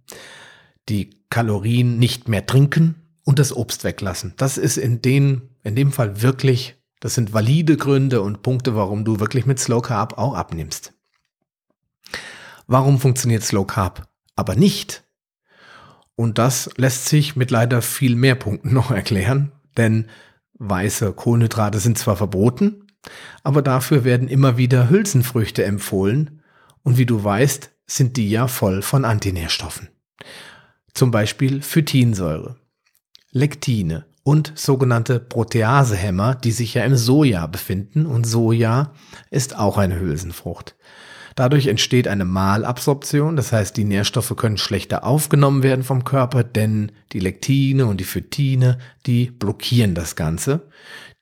die 0.89 1.11
Kalorien 1.31 1.99
nicht 1.99 2.29
mehr 2.29 2.47
trinken 2.47 2.95
und 3.25 3.39
das 3.39 3.55
Obst 3.55 3.83
weglassen. 3.85 4.35
Das 4.37 4.57
ist 4.57 4.77
in, 4.77 5.03
den, 5.03 5.51
in 5.65 5.75
dem 5.75 5.93
Fall 5.93 6.23
wirklich, 6.23 6.77
das 7.01 7.15
sind 7.15 7.35
valide 7.35 7.77
Gründe 7.77 8.23
und 8.23 8.43
Punkte, 8.43 8.77
warum 8.77 9.05
du 9.05 9.19
wirklich 9.19 9.47
mit 9.47 9.59
Slow 9.59 9.83
Carb 9.83 10.17
auch 10.17 10.35
abnimmst. 10.35 10.93
Warum 12.69 13.01
funktioniert 13.01 13.43
Slow 13.43 13.67
Carb 13.67 14.09
aber 14.37 14.55
nicht? 14.55 15.03
Und 16.17 16.39
das 16.39 16.71
lässt 16.77 17.07
sich 17.07 17.37
mit 17.37 17.51
leider 17.51 17.83
viel 17.83 18.17
mehr 18.17 18.35
Punkten 18.35 18.73
noch 18.75 18.91
erklären, 18.91 19.53
denn 19.77 20.07
weiße 20.59 21.13
Kohlenhydrate 21.13 21.79
sind 21.79 21.99
zwar 21.99 22.17
verboten, 22.17 22.87
aber 23.45 23.63
dafür 23.63 24.05
werden 24.05 24.27
immer 24.29 24.57
wieder 24.57 24.91
Hülsenfrüchte 24.91 25.65
empfohlen 25.65 26.43
und 26.83 26.99
wie 26.99 27.07
du 27.07 27.23
weißt, 27.23 27.71
sind 27.87 28.17
die 28.17 28.31
ja 28.31 28.49
voll 28.49 28.83
von 28.83 29.05
Antinährstoffen. 29.05 29.89
Zum 30.93 31.11
Beispiel 31.11 31.63
Phytinsäure, 31.63 32.57
Lektine 33.31 34.07
und 34.25 34.53
sogenannte 34.57 35.21
Proteasehämmer, 35.21 36.35
die 36.35 36.51
sich 36.51 36.75
ja 36.75 36.85
im 36.85 36.97
Soja 36.97 37.47
befinden 37.47 38.07
und 38.07 38.27
Soja 38.27 38.93
ist 39.31 39.57
auch 39.57 39.79
eine 39.79 40.01
Hülsenfrucht. 40.01 40.75
Dadurch 41.37 41.67
entsteht 41.67 42.09
eine 42.09 42.25
Malabsorption, 42.25 43.37
das 43.37 43.53
heißt, 43.53 43.77
die 43.77 43.85
Nährstoffe 43.85 44.35
können 44.37 44.57
schlechter 44.57 45.05
aufgenommen 45.05 45.63
werden 45.63 45.85
vom 45.85 46.03
Körper, 46.03 46.43
denn 46.43 46.93
die 47.13 47.21
Lektine 47.21 47.85
und 47.85 48.01
die 48.01 48.05
Phytine, 48.05 48.79
die 49.05 49.27
blockieren 49.27 49.95
das 49.95 50.17
Ganze. 50.17 50.63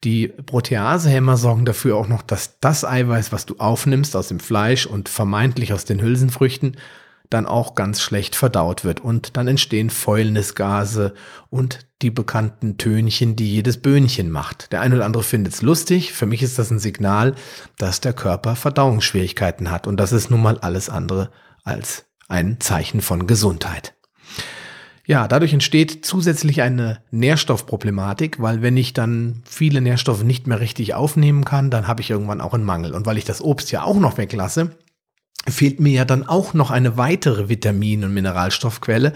Die 0.05 0.29
Proteasehämmer 0.29 1.37
sorgen 1.37 1.65
dafür 1.65 1.97
auch 1.97 2.07
noch, 2.07 2.23
dass 2.23 2.61
das 2.61 2.85
Eiweiß, 2.85 3.33
was 3.33 3.45
du 3.45 3.57
aufnimmst 3.59 4.15
aus 4.15 4.29
dem 4.29 4.39
Fleisch 4.39 4.87
und 4.87 5.09
vermeintlich 5.09 5.73
aus 5.73 5.85
den 5.85 6.01
Hülsenfrüchten, 6.01 6.77
dann 7.35 7.47
auch 7.47 7.75
ganz 7.75 8.01
schlecht 8.01 8.37
verdaut 8.37 8.85
wird 8.85 9.01
und 9.01 9.37
dann 9.37 9.49
entstehen 9.49 9.91
Fäulnisgase 9.91 11.15
und 11.51 11.87
die 12.01 12.11
bekannten 12.11 12.79
Tönchen, 12.79 13.37
die 13.37 13.51
jedes 13.51 13.83
Böhnchen 13.83 14.31
macht. 14.31 14.73
Der 14.73 14.81
eine 14.81 14.97
oder 14.97 15.05
andere 15.05 15.23
findet 15.23 15.55
es 15.55 15.63
lustig, 15.63 16.13
für 16.13 16.27
mich 16.27 16.43
ist 16.43 16.59
das 16.59 16.71
ein 16.71 16.79
Signal, 16.79 17.35
dass 17.77 18.01
der 18.01 18.13
Körper 18.13 18.57
Verdauungsschwierigkeiten 18.57 19.71
hat 19.71 19.87
und 19.87 19.99
das 19.99 20.13
ist 20.13 20.31
nun 20.31 20.43
mal 20.43 20.59
alles 20.59 20.89
andere 20.89 21.31
als 21.63 22.07
ein 22.29 22.61
Zeichen 22.61 23.01
von 23.01 23.27
Gesundheit. 23.27 23.95
Ja, 25.07 25.29
dadurch 25.29 25.53
entsteht 25.53 26.07
zusätzlich 26.07 26.63
eine 26.63 27.01
Nährstoffproblematik, 27.11 28.41
weil 28.41 28.63
wenn 28.63 28.79
ich 28.79 28.95
dann 28.95 29.43
viele 29.45 29.83
Nährstoffe 29.83 30.23
nicht 30.23 30.47
mehr 30.47 30.61
richtig 30.61 30.95
aufnehmen 30.95 31.45
kann, 31.45 31.71
dann 31.71 31.87
habe 31.87 32.01
ich 32.01 32.09
irgendwann 32.09 32.41
auch 32.41 32.55
einen 32.55 32.65
Mangel. 32.65 32.95
Und 32.95 33.05
weil 33.05 33.19
ich 33.19 33.27
das 33.27 33.43
Obst 33.43 33.71
ja 33.71 33.83
auch 33.83 33.99
noch 33.99 34.17
weglasse, 34.17 34.71
fehlt 35.49 35.81
mir 35.81 35.93
ja 35.93 36.05
dann 36.05 36.27
auch 36.27 36.55
noch 36.55 36.71
eine 36.71 36.97
weitere 36.97 37.49
Vitamin- 37.49 38.05
und 38.05 38.15
Mineralstoffquelle. 38.15 39.13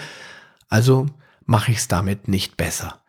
Also 0.68 1.06
mache 1.47 1.73
ich 1.73 1.78
es 1.78 1.88
damit 1.88 2.28
nicht 2.28 2.56
besser. 2.56 3.00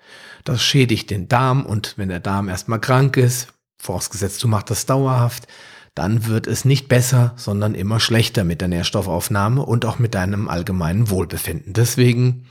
Das 0.46 0.64
schädigt 0.64 1.10
den 1.10 1.28
Darm 1.28 1.66
und 1.66 1.98
wenn 1.98 2.10
der 2.10 2.22
Darm 2.22 2.50
erstmal 2.50 2.80
krank 2.80 3.18
ist, 3.18 3.50
vorausgesetzt 3.78 4.42
du 4.44 4.48
machst 4.48 4.70
das 4.70 4.86
dauerhaft, 4.86 5.48
dann 5.96 6.28
wird 6.28 6.48
es 6.48 6.64
nicht 6.64 6.88
besser, 6.88 7.34
sondern 7.36 7.76
immer 7.76 8.00
schlechter 8.00 8.44
mit 8.44 8.62
der 8.62 8.70
Nährstoffaufnahme 8.70 9.62
und 9.62 9.86
auch 9.86 10.00
mit 10.00 10.16
deinem 10.16 10.48
allgemeinen 10.48 11.10
Wohlbefinden. 11.10 11.74
Deswegen 11.74 12.46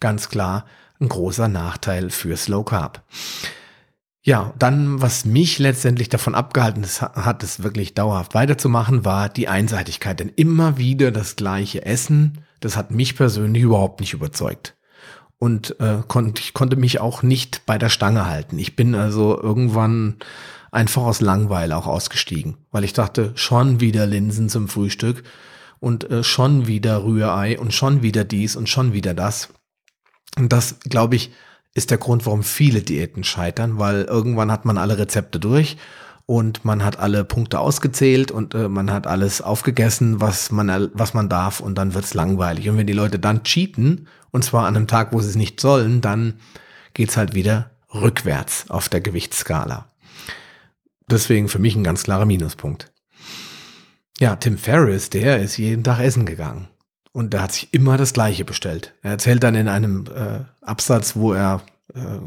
ganz 0.00 0.28
klar 0.28 0.66
ein 1.00 1.08
großer 1.08 1.48
Nachteil 1.48 2.10
für 2.10 2.36
Slow 2.36 2.64
Carb. 2.64 3.02
Ja, 4.22 4.52
dann, 4.58 5.00
was 5.00 5.24
mich 5.24 5.58
letztendlich 5.58 6.10
davon 6.10 6.34
abgehalten 6.34 6.84
hat, 6.84 7.42
es 7.42 7.62
wirklich 7.62 7.94
dauerhaft 7.94 8.34
weiterzumachen, 8.34 9.04
war 9.04 9.30
die 9.30 9.48
Einseitigkeit. 9.48 10.20
Denn 10.20 10.28
immer 10.28 10.76
wieder 10.76 11.10
das 11.10 11.36
gleiche 11.36 11.86
Essen, 11.86 12.44
das 12.60 12.76
hat 12.76 12.90
mich 12.90 13.16
persönlich 13.16 13.62
überhaupt 13.62 14.00
nicht 14.00 14.12
überzeugt. 14.12 14.76
Und 15.38 15.80
äh, 15.80 16.02
konnt, 16.06 16.38
ich 16.38 16.52
konnte 16.52 16.76
mich 16.76 17.00
auch 17.00 17.22
nicht 17.22 17.64
bei 17.64 17.78
der 17.78 17.88
Stange 17.88 18.26
halten. 18.26 18.58
Ich 18.58 18.76
bin 18.76 18.94
also 18.94 19.40
irgendwann 19.40 20.16
einfach 20.70 21.02
aus 21.02 21.22
Langweil 21.22 21.72
auch 21.72 21.86
ausgestiegen, 21.86 22.58
weil 22.70 22.84
ich 22.84 22.92
dachte, 22.92 23.32
schon 23.36 23.80
wieder 23.80 24.06
Linsen 24.06 24.50
zum 24.50 24.68
Frühstück 24.68 25.22
und 25.80 26.10
äh, 26.10 26.22
schon 26.22 26.66
wieder 26.66 27.04
Rührei 27.04 27.58
und 27.58 27.72
schon 27.72 28.02
wieder 28.02 28.24
dies 28.24 28.54
und 28.54 28.68
schon 28.68 28.92
wieder 28.92 29.14
das. 29.14 29.48
Und 30.36 30.52
das, 30.52 30.78
glaube 30.80 31.16
ich, 31.16 31.30
ist 31.74 31.90
der 31.90 31.98
Grund, 31.98 32.26
warum 32.26 32.42
viele 32.42 32.82
Diäten 32.82 33.24
scheitern, 33.24 33.78
weil 33.78 34.02
irgendwann 34.02 34.50
hat 34.50 34.64
man 34.64 34.78
alle 34.78 34.98
Rezepte 34.98 35.38
durch 35.38 35.76
und 36.26 36.64
man 36.64 36.84
hat 36.84 36.98
alle 36.98 37.24
Punkte 37.24 37.58
ausgezählt 37.58 38.30
und 38.30 38.54
äh, 38.54 38.68
man 38.68 38.90
hat 38.92 39.06
alles 39.06 39.40
aufgegessen, 39.40 40.20
was 40.20 40.50
man, 40.50 40.90
was 40.94 41.14
man 41.14 41.28
darf 41.28 41.60
und 41.60 41.76
dann 41.76 41.94
wird's 41.94 42.14
langweilig. 42.14 42.68
Und 42.68 42.76
wenn 42.76 42.86
die 42.86 42.92
Leute 42.92 43.18
dann 43.18 43.42
cheaten, 43.42 44.06
und 44.30 44.44
zwar 44.44 44.66
an 44.66 44.76
einem 44.76 44.86
Tag, 44.86 45.12
wo 45.12 45.20
sie 45.20 45.28
es 45.28 45.36
nicht 45.36 45.60
sollen, 45.60 46.00
dann 46.00 46.34
geht's 46.94 47.16
halt 47.16 47.34
wieder 47.34 47.70
rückwärts 47.92 48.70
auf 48.70 48.88
der 48.88 49.00
Gewichtsskala. 49.00 49.90
Deswegen 51.10 51.48
für 51.48 51.58
mich 51.58 51.74
ein 51.74 51.84
ganz 51.84 52.04
klarer 52.04 52.26
Minuspunkt. 52.26 52.92
Ja, 54.20 54.36
Tim 54.36 54.58
Ferriss, 54.58 55.10
der 55.10 55.40
ist 55.40 55.56
jeden 55.56 55.82
Tag 55.82 55.98
essen 55.98 56.26
gegangen. 56.26 56.68
Und 57.12 57.32
der 57.32 57.42
hat 57.42 57.52
sich 57.52 57.74
immer 57.74 57.96
das 57.96 58.12
Gleiche 58.12 58.44
bestellt. 58.44 58.94
Er 59.02 59.12
erzählt 59.12 59.42
dann 59.42 59.56
in 59.56 59.68
einem 59.68 60.06
äh, 60.06 60.44
Absatz, 60.60 61.16
wo 61.16 61.32
er 61.32 61.62
äh, 61.94 62.18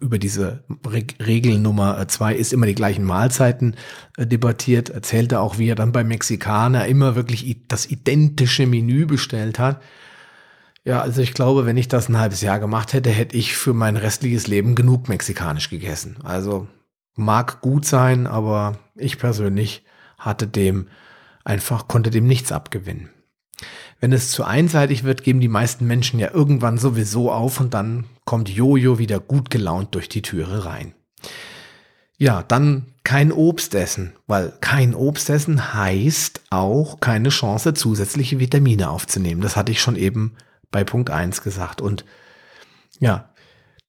über 0.00 0.18
diese 0.18 0.64
Re 0.86 1.04
Regel 1.20 1.58
Nummer 1.58 2.06
zwei 2.08 2.34
ist 2.34 2.52
immer 2.52 2.66
die 2.66 2.74
gleichen 2.74 3.04
Mahlzeiten 3.04 3.76
äh, 4.16 4.26
debattiert, 4.26 4.88
erzählt 4.88 5.32
er 5.32 5.42
auch, 5.42 5.58
wie 5.58 5.68
er 5.68 5.74
dann 5.74 5.92
beim 5.92 6.08
Mexikaner 6.08 6.86
immer 6.86 7.16
wirklich 7.16 7.64
das 7.68 7.86
identische 7.86 8.66
Menü 8.66 9.06
bestellt 9.06 9.58
hat. 9.58 9.82
Ja, 10.84 11.02
also 11.02 11.20
ich 11.20 11.34
glaube, 11.34 11.66
wenn 11.66 11.76
ich 11.76 11.88
das 11.88 12.08
ein 12.08 12.18
halbes 12.18 12.40
Jahr 12.40 12.58
gemacht 12.58 12.94
hätte, 12.94 13.10
hätte 13.10 13.36
ich 13.36 13.56
für 13.56 13.74
mein 13.74 13.96
restliches 13.96 14.46
Leben 14.46 14.74
genug 14.74 15.08
mexikanisch 15.08 15.68
gegessen. 15.68 16.16
Also 16.22 16.68
mag 17.14 17.60
gut 17.60 17.84
sein, 17.84 18.26
aber 18.26 18.78
ich 18.94 19.18
persönlich 19.18 19.84
hatte 20.16 20.46
dem 20.46 20.88
einfach, 21.44 21.86
konnte 21.88 22.10
dem 22.10 22.26
nichts 22.26 22.52
abgewinnen. 22.52 23.10
Wenn 24.00 24.12
es 24.12 24.30
zu 24.30 24.44
einseitig 24.44 25.04
wird, 25.04 25.22
geben 25.22 25.40
die 25.40 25.48
meisten 25.48 25.86
Menschen 25.86 26.18
ja 26.18 26.30
irgendwann 26.32 26.78
sowieso 26.78 27.30
auf 27.30 27.60
und 27.60 27.74
dann 27.74 28.06
kommt 28.24 28.48
Jojo 28.48 28.98
wieder 28.98 29.20
gut 29.20 29.50
gelaunt 29.50 29.94
durch 29.94 30.08
die 30.08 30.22
Türe 30.22 30.64
rein. 30.64 30.94
Ja, 32.16 32.42
dann 32.42 32.86
kein 33.04 33.32
Obst 33.32 33.74
essen, 33.74 34.12
weil 34.26 34.52
kein 34.60 34.94
Obst 34.94 35.30
essen 35.30 35.74
heißt 35.74 36.42
auch 36.50 37.00
keine 37.00 37.30
Chance, 37.30 37.74
zusätzliche 37.74 38.38
Vitamine 38.38 38.90
aufzunehmen. 38.90 39.40
Das 39.40 39.56
hatte 39.56 39.72
ich 39.72 39.80
schon 39.80 39.96
eben 39.96 40.36
bei 40.70 40.84
Punkt 40.84 41.10
1 41.10 41.42
gesagt. 41.42 41.80
Und 41.80 42.04
ja, 42.98 43.30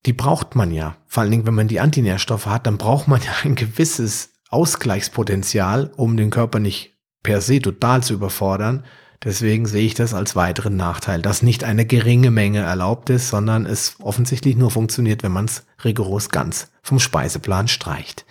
die 0.05 0.13
braucht 0.13 0.55
man 0.55 0.71
ja. 0.71 0.95
Vor 1.07 1.21
allen 1.21 1.31
Dingen, 1.31 1.45
wenn 1.45 1.53
man 1.53 1.67
die 1.67 1.79
Antinährstoffe 1.79 2.45
hat, 2.45 2.67
dann 2.67 2.77
braucht 2.77 3.07
man 3.07 3.21
ja 3.21 3.31
ein 3.43 3.55
gewisses 3.55 4.29
Ausgleichspotenzial, 4.49 5.91
um 5.95 6.17
den 6.17 6.29
Körper 6.29 6.59
nicht 6.59 6.97
per 7.23 7.41
se 7.41 7.61
total 7.61 8.01
zu 8.01 8.13
überfordern. 8.13 8.85
Deswegen 9.23 9.67
sehe 9.67 9.85
ich 9.85 9.93
das 9.93 10.15
als 10.15 10.35
weiteren 10.35 10.75
Nachteil, 10.75 11.21
dass 11.21 11.43
nicht 11.43 11.63
eine 11.63 11.85
geringe 11.85 12.31
Menge 12.31 12.59
erlaubt 12.59 13.09
ist, 13.11 13.29
sondern 13.29 13.67
es 13.67 13.97
offensichtlich 14.01 14.55
nur 14.55 14.71
funktioniert, 14.71 15.21
wenn 15.21 15.31
man 15.31 15.45
es 15.45 15.63
rigoros 15.83 16.29
ganz 16.29 16.71
vom 16.81 16.99
Speiseplan 16.99 17.67
streicht. 17.67 18.25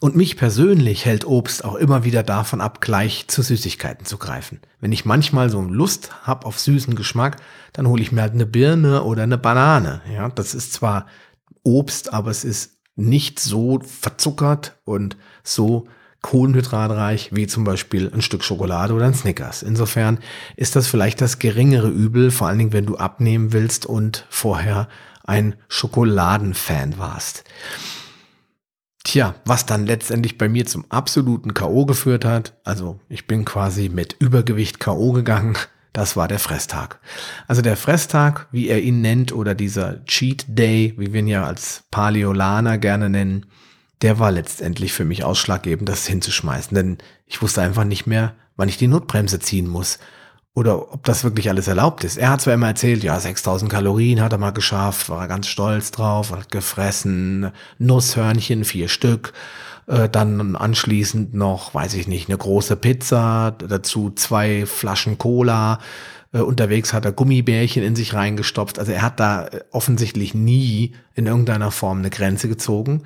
Und 0.00 0.16
mich 0.16 0.36
persönlich 0.36 1.04
hält 1.04 1.24
Obst 1.26 1.64
auch 1.64 1.76
immer 1.76 2.02
wieder 2.02 2.24
davon 2.24 2.60
ab, 2.60 2.80
gleich 2.80 3.28
zu 3.28 3.42
Süßigkeiten 3.42 4.04
zu 4.04 4.18
greifen. 4.18 4.60
Wenn 4.80 4.90
ich 4.90 5.04
manchmal 5.04 5.48
so 5.48 5.60
Lust 5.60 6.26
habe 6.26 6.46
auf 6.46 6.58
süßen 6.58 6.96
Geschmack, 6.96 7.36
dann 7.72 7.86
hole 7.86 8.02
ich 8.02 8.10
mir 8.10 8.22
halt 8.22 8.32
eine 8.32 8.46
Birne 8.46 9.04
oder 9.04 9.22
eine 9.22 9.38
Banane. 9.38 10.00
Ja, 10.12 10.28
das 10.30 10.54
ist 10.54 10.72
zwar 10.72 11.06
Obst, 11.62 12.12
aber 12.12 12.32
es 12.32 12.44
ist 12.44 12.78
nicht 12.96 13.38
so 13.38 13.78
verzuckert 13.78 14.76
und 14.84 15.16
so 15.44 15.86
kohlenhydratreich 16.22 17.30
wie 17.32 17.46
zum 17.46 17.64
Beispiel 17.64 18.10
ein 18.14 18.22
Stück 18.22 18.44
Schokolade 18.44 18.94
oder 18.94 19.06
ein 19.06 19.14
Snickers. 19.14 19.62
Insofern 19.62 20.18
ist 20.56 20.76
das 20.76 20.86
vielleicht 20.86 21.20
das 21.20 21.38
geringere 21.38 21.88
Übel, 21.88 22.30
vor 22.30 22.48
allen 22.48 22.58
Dingen, 22.58 22.72
wenn 22.72 22.86
du 22.86 22.96
abnehmen 22.96 23.52
willst 23.52 23.84
und 23.86 24.26
vorher 24.30 24.88
ein 25.24 25.56
Schokoladenfan 25.68 26.98
warst. 26.98 27.44
Tja, 29.04 29.34
was 29.44 29.66
dann 29.66 29.84
letztendlich 29.84 30.38
bei 30.38 30.48
mir 30.48 30.64
zum 30.64 30.84
absoluten 30.88 31.54
K.O. 31.54 31.86
geführt 31.86 32.24
hat, 32.24 32.54
also 32.64 33.00
ich 33.08 33.26
bin 33.26 33.44
quasi 33.44 33.88
mit 33.88 34.14
Übergewicht 34.20 34.78
K.O. 34.78 35.12
gegangen, 35.12 35.56
das 35.92 36.16
war 36.16 36.28
der 36.28 36.38
Fresstag. 36.38 37.00
Also 37.48 37.62
der 37.62 37.76
Fresstag, 37.76 38.46
wie 38.52 38.68
er 38.68 38.80
ihn 38.80 39.00
nennt, 39.00 39.32
oder 39.32 39.54
dieser 39.54 40.04
Cheat 40.04 40.44
Day, 40.48 40.94
wie 40.96 41.12
wir 41.12 41.20
ihn 41.20 41.26
ja 41.26 41.44
als 41.44 41.84
Paleolaner 41.90 42.78
gerne 42.78 43.10
nennen, 43.10 43.46
der 44.02 44.18
war 44.18 44.30
letztendlich 44.30 44.92
für 44.92 45.04
mich 45.04 45.24
ausschlaggebend, 45.24 45.88
das 45.88 46.06
hinzuschmeißen. 46.06 46.74
Denn 46.74 46.98
ich 47.26 47.40
wusste 47.40 47.62
einfach 47.62 47.84
nicht 47.84 48.06
mehr, 48.06 48.34
wann 48.56 48.68
ich 48.68 48.76
die 48.76 48.88
Notbremse 48.88 49.38
ziehen 49.38 49.68
muss. 49.68 49.98
Oder 50.54 50.92
ob 50.92 51.04
das 51.04 51.24
wirklich 51.24 51.48
alles 51.48 51.66
erlaubt 51.66 52.04
ist. 52.04 52.18
Er 52.18 52.30
hat 52.30 52.42
zwar 52.42 52.52
immer 52.52 52.66
erzählt, 52.66 53.02
ja, 53.02 53.18
6000 53.18 53.70
Kalorien 53.70 54.20
hat 54.20 54.32
er 54.32 54.38
mal 54.38 54.50
geschafft, 54.50 55.08
war 55.08 55.22
er 55.22 55.28
ganz 55.28 55.46
stolz 55.46 55.92
drauf, 55.92 56.30
hat 56.30 56.50
gefressen, 56.50 57.52
Nusshörnchen, 57.78 58.64
vier 58.64 58.88
Stück, 58.88 59.32
äh, 59.86 60.10
dann 60.10 60.54
anschließend 60.54 61.32
noch, 61.32 61.72
weiß 61.72 61.94
ich 61.94 62.06
nicht, 62.06 62.28
eine 62.28 62.36
große 62.36 62.76
Pizza, 62.76 63.52
dazu 63.52 64.10
zwei 64.10 64.66
Flaschen 64.66 65.16
Cola, 65.16 65.78
äh, 66.32 66.40
unterwegs 66.40 66.92
hat 66.92 67.06
er 67.06 67.12
Gummibärchen 67.12 67.82
in 67.82 67.96
sich 67.96 68.12
reingestopft. 68.12 68.78
Also 68.78 68.92
er 68.92 69.02
hat 69.02 69.20
da 69.20 69.46
äh, 69.46 69.60
offensichtlich 69.70 70.34
nie 70.34 70.92
in 71.14 71.26
irgendeiner 71.26 71.70
Form 71.70 72.00
eine 72.00 72.10
Grenze 72.10 72.48
gezogen. 72.48 73.04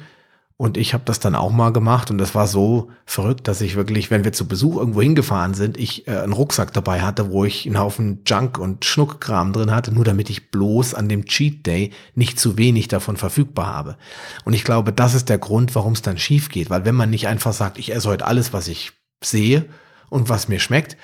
Und 0.58 0.78
ich 0.78 0.94
habe 0.94 1.04
das 1.04 1.20
dann 1.20 1.34
auch 1.34 1.52
mal 1.52 1.70
gemacht 1.70 2.10
und 2.10 2.16
das 2.16 2.34
war 2.34 2.46
so 2.46 2.90
verrückt, 3.04 3.46
dass 3.46 3.60
ich 3.60 3.76
wirklich, 3.76 4.10
wenn 4.10 4.24
wir 4.24 4.32
zu 4.32 4.48
Besuch 4.48 4.78
irgendwo 4.78 5.02
hingefahren 5.02 5.52
sind, 5.52 5.76
ich 5.76 6.08
äh, 6.08 6.12
einen 6.12 6.32
Rucksack 6.32 6.72
dabei 6.72 7.02
hatte, 7.02 7.30
wo 7.30 7.44
ich 7.44 7.66
einen 7.66 7.78
Haufen 7.78 8.22
Junk 8.24 8.58
und 8.58 8.86
Schnuckkram 8.86 9.52
drin 9.52 9.70
hatte, 9.70 9.92
nur 9.92 10.04
damit 10.04 10.30
ich 10.30 10.50
bloß 10.50 10.94
an 10.94 11.10
dem 11.10 11.26
Cheat 11.26 11.66
Day 11.66 11.90
nicht 12.14 12.40
zu 12.40 12.56
wenig 12.56 12.88
davon 12.88 13.18
verfügbar 13.18 13.66
habe. 13.66 13.98
Und 14.46 14.54
ich 14.54 14.64
glaube, 14.64 14.94
das 14.94 15.12
ist 15.12 15.28
der 15.28 15.36
Grund, 15.36 15.74
warum 15.74 15.92
es 15.92 16.00
dann 16.00 16.16
schief 16.16 16.48
geht, 16.48 16.70
weil 16.70 16.86
wenn 16.86 16.94
man 16.94 17.10
nicht 17.10 17.28
einfach 17.28 17.52
sagt, 17.52 17.76
ich 17.76 17.94
esse 17.94 18.08
heute 18.08 18.26
alles, 18.26 18.54
was 18.54 18.66
ich 18.66 18.92
sehe 19.22 19.66
und 20.08 20.30
was 20.30 20.48
mir 20.48 20.58
schmeckt, 20.58 20.96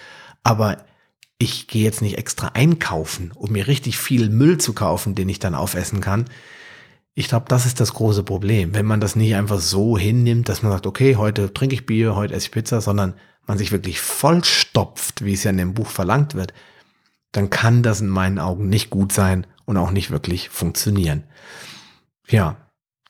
aber 0.42 0.78
ich 1.36 1.66
gehe 1.66 1.84
jetzt 1.84 2.00
nicht 2.00 2.16
extra 2.16 2.52
einkaufen, 2.54 3.32
um 3.34 3.52
mir 3.52 3.66
richtig 3.66 3.98
viel 3.98 4.30
Müll 4.30 4.56
zu 4.56 4.72
kaufen, 4.72 5.14
den 5.14 5.28
ich 5.28 5.40
dann 5.40 5.54
aufessen 5.54 6.00
kann, 6.00 6.24
ich 7.14 7.28
glaube, 7.28 7.46
das 7.48 7.66
ist 7.66 7.80
das 7.80 7.92
große 7.94 8.22
Problem. 8.22 8.74
Wenn 8.74 8.86
man 8.86 9.00
das 9.00 9.16
nicht 9.16 9.34
einfach 9.34 9.60
so 9.60 9.98
hinnimmt, 9.98 10.48
dass 10.48 10.62
man 10.62 10.72
sagt, 10.72 10.86
okay, 10.86 11.16
heute 11.16 11.52
trinke 11.52 11.74
ich 11.74 11.86
Bier, 11.86 12.16
heute 12.16 12.34
esse 12.34 12.46
ich 12.46 12.52
Pizza, 12.52 12.80
sondern 12.80 13.14
man 13.46 13.58
sich 13.58 13.72
wirklich 13.72 14.00
vollstopft, 14.00 15.24
wie 15.24 15.34
es 15.34 15.44
ja 15.44 15.50
in 15.50 15.58
dem 15.58 15.74
Buch 15.74 15.88
verlangt 15.88 16.34
wird, 16.34 16.54
dann 17.32 17.50
kann 17.50 17.82
das 17.82 18.00
in 18.00 18.08
meinen 18.08 18.38
Augen 18.38 18.68
nicht 18.68 18.88
gut 18.88 19.12
sein 19.12 19.46
und 19.64 19.76
auch 19.76 19.90
nicht 19.90 20.10
wirklich 20.10 20.48
funktionieren. 20.48 21.24
Ja, 22.28 22.56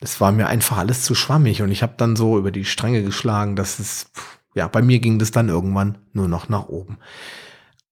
es 0.00 0.20
war 0.20 0.32
mir 0.32 0.48
einfach 0.48 0.78
alles 0.78 1.02
zu 1.02 1.14
schwammig 1.14 1.62
und 1.62 1.70
ich 1.70 1.82
habe 1.82 1.94
dann 1.96 2.16
so 2.16 2.38
über 2.38 2.50
die 2.50 2.64
Stränge 2.64 3.04
geschlagen, 3.04 3.54
dass 3.54 3.78
es, 3.78 4.10
ja, 4.54 4.66
bei 4.66 4.82
mir 4.82 4.98
ging 4.98 5.20
das 5.20 5.30
dann 5.30 5.48
irgendwann 5.48 5.98
nur 6.12 6.26
noch 6.26 6.48
nach 6.48 6.68
oben. 6.68 6.98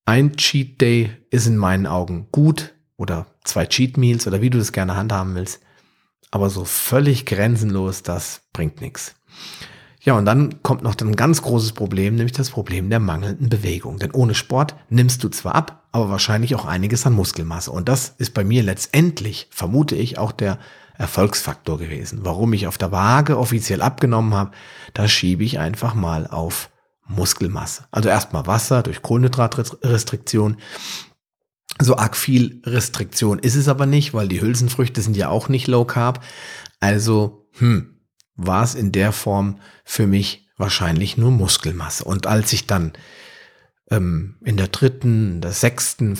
Ein 0.06 0.36
Cheat 0.36 0.80
Day 0.80 1.12
ist 1.30 1.46
in 1.46 1.56
meinen 1.56 1.86
Augen 1.86 2.28
gut 2.32 2.74
oder 2.96 3.26
zwei 3.44 3.66
Cheat 3.66 3.96
Meals 3.96 4.26
oder 4.26 4.40
wie 4.40 4.50
du 4.50 4.58
das 4.58 4.72
gerne 4.72 4.96
handhaben 4.96 5.36
willst 5.36 5.60
aber 6.30 6.50
so 6.50 6.64
völlig 6.64 7.26
grenzenlos, 7.26 8.02
das 8.02 8.42
bringt 8.52 8.80
nichts. 8.80 9.14
Ja, 10.02 10.14
und 10.14 10.24
dann 10.24 10.62
kommt 10.62 10.82
noch 10.82 10.96
ein 10.98 11.16
ganz 11.16 11.42
großes 11.42 11.72
Problem, 11.72 12.14
nämlich 12.14 12.32
das 12.32 12.50
Problem 12.50 12.88
der 12.88 13.00
mangelnden 13.00 13.50
Bewegung. 13.50 13.98
Denn 13.98 14.12
ohne 14.12 14.34
Sport 14.34 14.74
nimmst 14.88 15.22
du 15.22 15.28
zwar 15.28 15.54
ab, 15.54 15.84
aber 15.92 16.08
wahrscheinlich 16.08 16.54
auch 16.54 16.64
einiges 16.64 17.04
an 17.06 17.12
Muskelmasse. 17.12 17.70
Und 17.70 17.88
das 17.88 18.14
ist 18.16 18.32
bei 18.32 18.42
mir 18.42 18.62
letztendlich, 18.62 19.48
vermute 19.50 19.96
ich, 19.96 20.16
auch 20.16 20.32
der 20.32 20.58
Erfolgsfaktor 20.96 21.78
gewesen. 21.78 22.20
Warum 22.22 22.52
ich 22.54 22.66
auf 22.66 22.78
der 22.78 22.92
Waage 22.92 23.38
offiziell 23.38 23.82
abgenommen 23.82 24.34
habe, 24.34 24.52
da 24.94 25.06
schiebe 25.06 25.44
ich 25.44 25.58
einfach 25.58 25.94
mal 25.94 26.26
auf 26.26 26.70
Muskelmasse. 27.06 27.84
Also 27.90 28.08
erstmal 28.08 28.46
Wasser 28.46 28.82
durch 28.82 29.02
Kohlenhydratrestriktion 29.02 30.56
so 31.80 31.96
arg 31.96 32.16
viel 32.16 32.60
Restriktion 32.64 33.38
ist 33.38 33.56
es 33.56 33.68
aber 33.68 33.86
nicht, 33.86 34.14
weil 34.14 34.28
die 34.28 34.40
Hülsenfrüchte 34.40 35.00
sind 35.02 35.16
ja 35.16 35.28
auch 35.28 35.48
nicht 35.48 35.66
low 35.66 35.84
carb. 35.84 36.22
Also, 36.78 37.48
hm, 37.58 38.00
war 38.36 38.62
es 38.62 38.74
in 38.74 38.92
der 38.92 39.12
Form 39.12 39.58
für 39.84 40.06
mich 40.06 40.48
wahrscheinlich 40.56 41.16
nur 41.16 41.30
Muskelmasse. 41.30 42.04
Und 42.04 42.26
als 42.26 42.52
ich 42.52 42.66
dann 42.66 42.92
ähm, 43.90 44.36
in 44.44 44.56
der 44.56 44.68
dritten, 44.68 45.40
der 45.40 45.52
sechsten, 45.52 46.18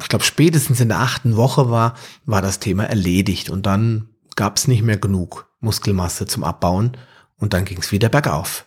ich 0.00 0.08
glaube 0.08 0.24
spätestens 0.24 0.80
in 0.80 0.88
der 0.88 1.00
achten 1.00 1.36
Woche 1.36 1.70
war, 1.70 1.94
war 2.24 2.42
das 2.42 2.60
Thema 2.60 2.84
erledigt. 2.84 3.50
Und 3.50 3.66
dann 3.66 4.08
gab 4.36 4.56
es 4.56 4.68
nicht 4.68 4.82
mehr 4.82 4.98
genug 4.98 5.50
Muskelmasse 5.60 6.26
zum 6.26 6.44
Abbauen 6.44 6.96
und 7.36 7.52
dann 7.52 7.64
ging 7.64 7.78
es 7.78 7.92
wieder 7.92 8.08
bergauf. 8.08 8.66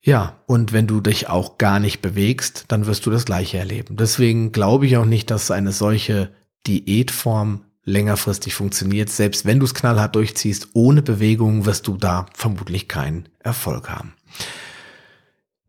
Ja, 0.00 0.38
und 0.46 0.72
wenn 0.72 0.86
du 0.86 1.00
dich 1.00 1.28
auch 1.28 1.58
gar 1.58 1.80
nicht 1.80 2.00
bewegst, 2.00 2.66
dann 2.68 2.86
wirst 2.86 3.04
du 3.06 3.10
das 3.10 3.24
gleiche 3.24 3.58
erleben. 3.58 3.96
Deswegen 3.96 4.52
glaube 4.52 4.86
ich 4.86 4.96
auch 4.96 5.04
nicht, 5.04 5.30
dass 5.30 5.50
eine 5.50 5.72
solche 5.72 6.30
Diätform 6.66 7.64
längerfristig 7.84 8.54
funktioniert. 8.54 9.08
Selbst 9.08 9.44
wenn 9.44 9.58
du 9.58 9.64
es 9.64 9.74
knallhart 9.74 10.14
durchziehst, 10.14 10.68
ohne 10.74 11.02
Bewegung 11.02 11.66
wirst 11.66 11.88
du 11.88 11.96
da 11.96 12.26
vermutlich 12.34 12.86
keinen 12.86 13.28
Erfolg 13.40 13.88
haben. 13.90 14.12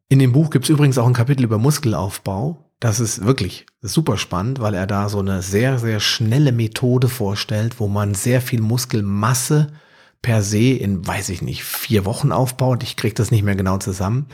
In 0.09 0.19
dem 0.19 0.31
Buch 0.31 0.49
gibt 0.49 0.65
es 0.65 0.69
übrigens 0.69 0.97
auch 0.97 1.07
ein 1.07 1.13
Kapitel 1.13 1.43
über 1.43 1.57
Muskelaufbau. 1.57 2.65
Das 2.79 2.99
ist 2.99 3.25
wirklich 3.25 3.65
super 3.81 4.17
spannend, 4.17 4.59
weil 4.59 4.73
er 4.73 4.87
da 4.87 5.09
so 5.09 5.19
eine 5.19 5.41
sehr, 5.41 5.79
sehr 5.79 5.99
schnelle 5.99 6.51
Methode 6.51 7.09
vorstellt, 7.09 7.79
wo 7.79 7.87
man 7.87 8.13
sehr 8.13 8.41
viel 8.41 8.61
Muskelmasse 8.61 9.71
per 10.21 10.41
se 10.41 10.73
in, 10.73 11.05
weiß 11.05 11.29
ich 11.29 11.41
nicht, 11.41 11.63
vier 11.63 12.05
Wochen 12.05 12.31
aufbaut. 12.31 12.83
Ich 12.83 12.95
kriege 12.95 13.15
das 13.15 13.31
nicht 13.31 13.43
mehr 13.43 13.55
genau 13.55 13.77
zusammen. 13.77 14.27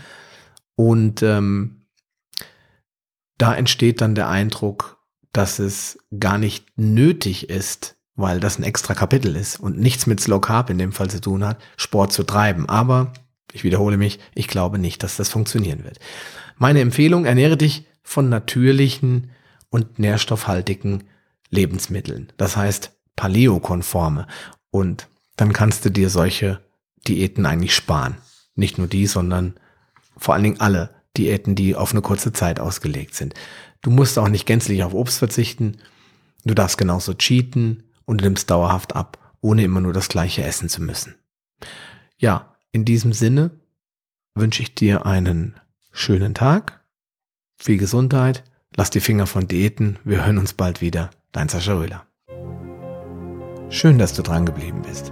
Und 0.75 1.23
ähm, 1.23 1.85
da 3.37 3.53
entsteht 3.55 4.01
dann 4.01 4.15
der 4.15 4.29
Eindruck, 4.29 4.97
dass 5.31 5.59
es 5.59 5.99
gar 6.17 6.37
nicht 6.37 6.65
nötig 6.77 7.49
ist, 7.49 7.97
weil 8.15 8.39
das 8.39 8.57
ein 8.57 8.63
extra 8.63 8.93
Kapitel 8.93 9.35
ist 9.35 9.59
und 9.59 9.77
nichts 9.77 10.07
mit 10.07 10.21
Slow 10.21 10.39
Carb 10.39 10.69
in 10.69 10.77
dem 10.77 10.93
Fall 10.93 11.09
zu 11.09 11.19
tun 11.19 11.43
hat, 11.43 11.61
Sport 11.75 12.13
zu 12.13 12.23
treiben. 12.23 12.69
Aber, 12.69 13.13
ich 13.51 13.63
wiederhole 13.63 13.97
mich, 13.97 14.19
ich 14.33 14.47
glaube 14.47 14.79
nicht, 14.79 15.03
dass 15.03 15.17
das 15.17 15.29
funktionieren 15.29 15.83
wird. 15.83 15.99
Meine 16.57 16.79
Empfehlung, 16.79 17.25
ernähre 17.25 17.57
dich 17.57 17.85
von 18.03 18.29
natürlichen 18.29 19.31
und 19.69 19.99
nährstoffhaltigen 19.99 21.03
Lebensmitteln. 21.49 22.31
Das 22.37 22.55
heißt, 22.55 22.91
paleokonforme. 23.17 24.27
Und 24.71 25.09
dann 25.35 25.53
kannst 25.53 25.85
du 25.85 25.89
dir 25.89 26.09
solche 26.09 26.61
Diäten 27.07 27.45
eigentlich 27.45 27.75
sparen. 27.75 28.17
Nicht 28.55 28.77
nur 28.77 28.87
die, 28.87 29.05
sondern 29.05 29.55
vor 30.17 30.33
allen 30.33 30.43
Dingen 30.43 30.59
alle 30.59 30.95
Diäten, 31.17 31.55
die 31.55 31.75
auf 31.75 31.91
eine 31.91 32.01
kurze 32.01 32.33
Zeit 32.33 32.59
ausgelegt 32.59 33.15
sind. 33.15 33.33
Du 33.81 33.91
musst 33.91 34.17
auch 34.17 34.29
nicht 34.29 34.45
gänzlich 34.45 34.83
auf 34.83 34.93
Obst 34.93 35.19
verzichten. 35.19 35.77
Du 36.43 36.53
darfst 36.53 36.77
genauso 36.77 37.13
cheaten 37.13 37.83
und 38.05 38.21
nimmst 38.21 38.49
dauerhaft 38.49 38.95
ab, 38.95 39.35
ohne 39.41 39.63
immer 39.63 39.81
nur 39.81 39.93
das 39.93 40.09
gleiche 40.09 40.43
essen 40.43 40.69
zu 40.69 40.81
müssen. 40.81 41.15
Ja, 42.17 42.55
in 42.71 42.85
diesem 42.85 43.13
Sinne 43.13 43.51
wünsche 44.35 44.61
ich 44.61 44.75
dir 44.75 45.05
einen 45.05 45.55
schönen 45.91 46.33
Tag, 46.33 46.83
viel 47.57 47.77
Gesundheit, 47.77 48.43
lass 48.75 48.89
die 48.89 48.99
Finger 48.99 49.27
von 49.27 49.47
Diäten, 49.47 49.97
wir 50.03 50.25
hören 50.25 50.37
uns 50.37 50.53
bald 50.53 50.81
wieder. 50.81 51.09
Dein 51.31 51.49
Sascha 51.49 51.73
Röhler. 51.73 52.05
Schön, 53.69 53.97
dass 53.97 54.13
du 54.13 54.21
dran 54.21 54.45
geblieben 54.45 54.81
bist. 54.81 55.11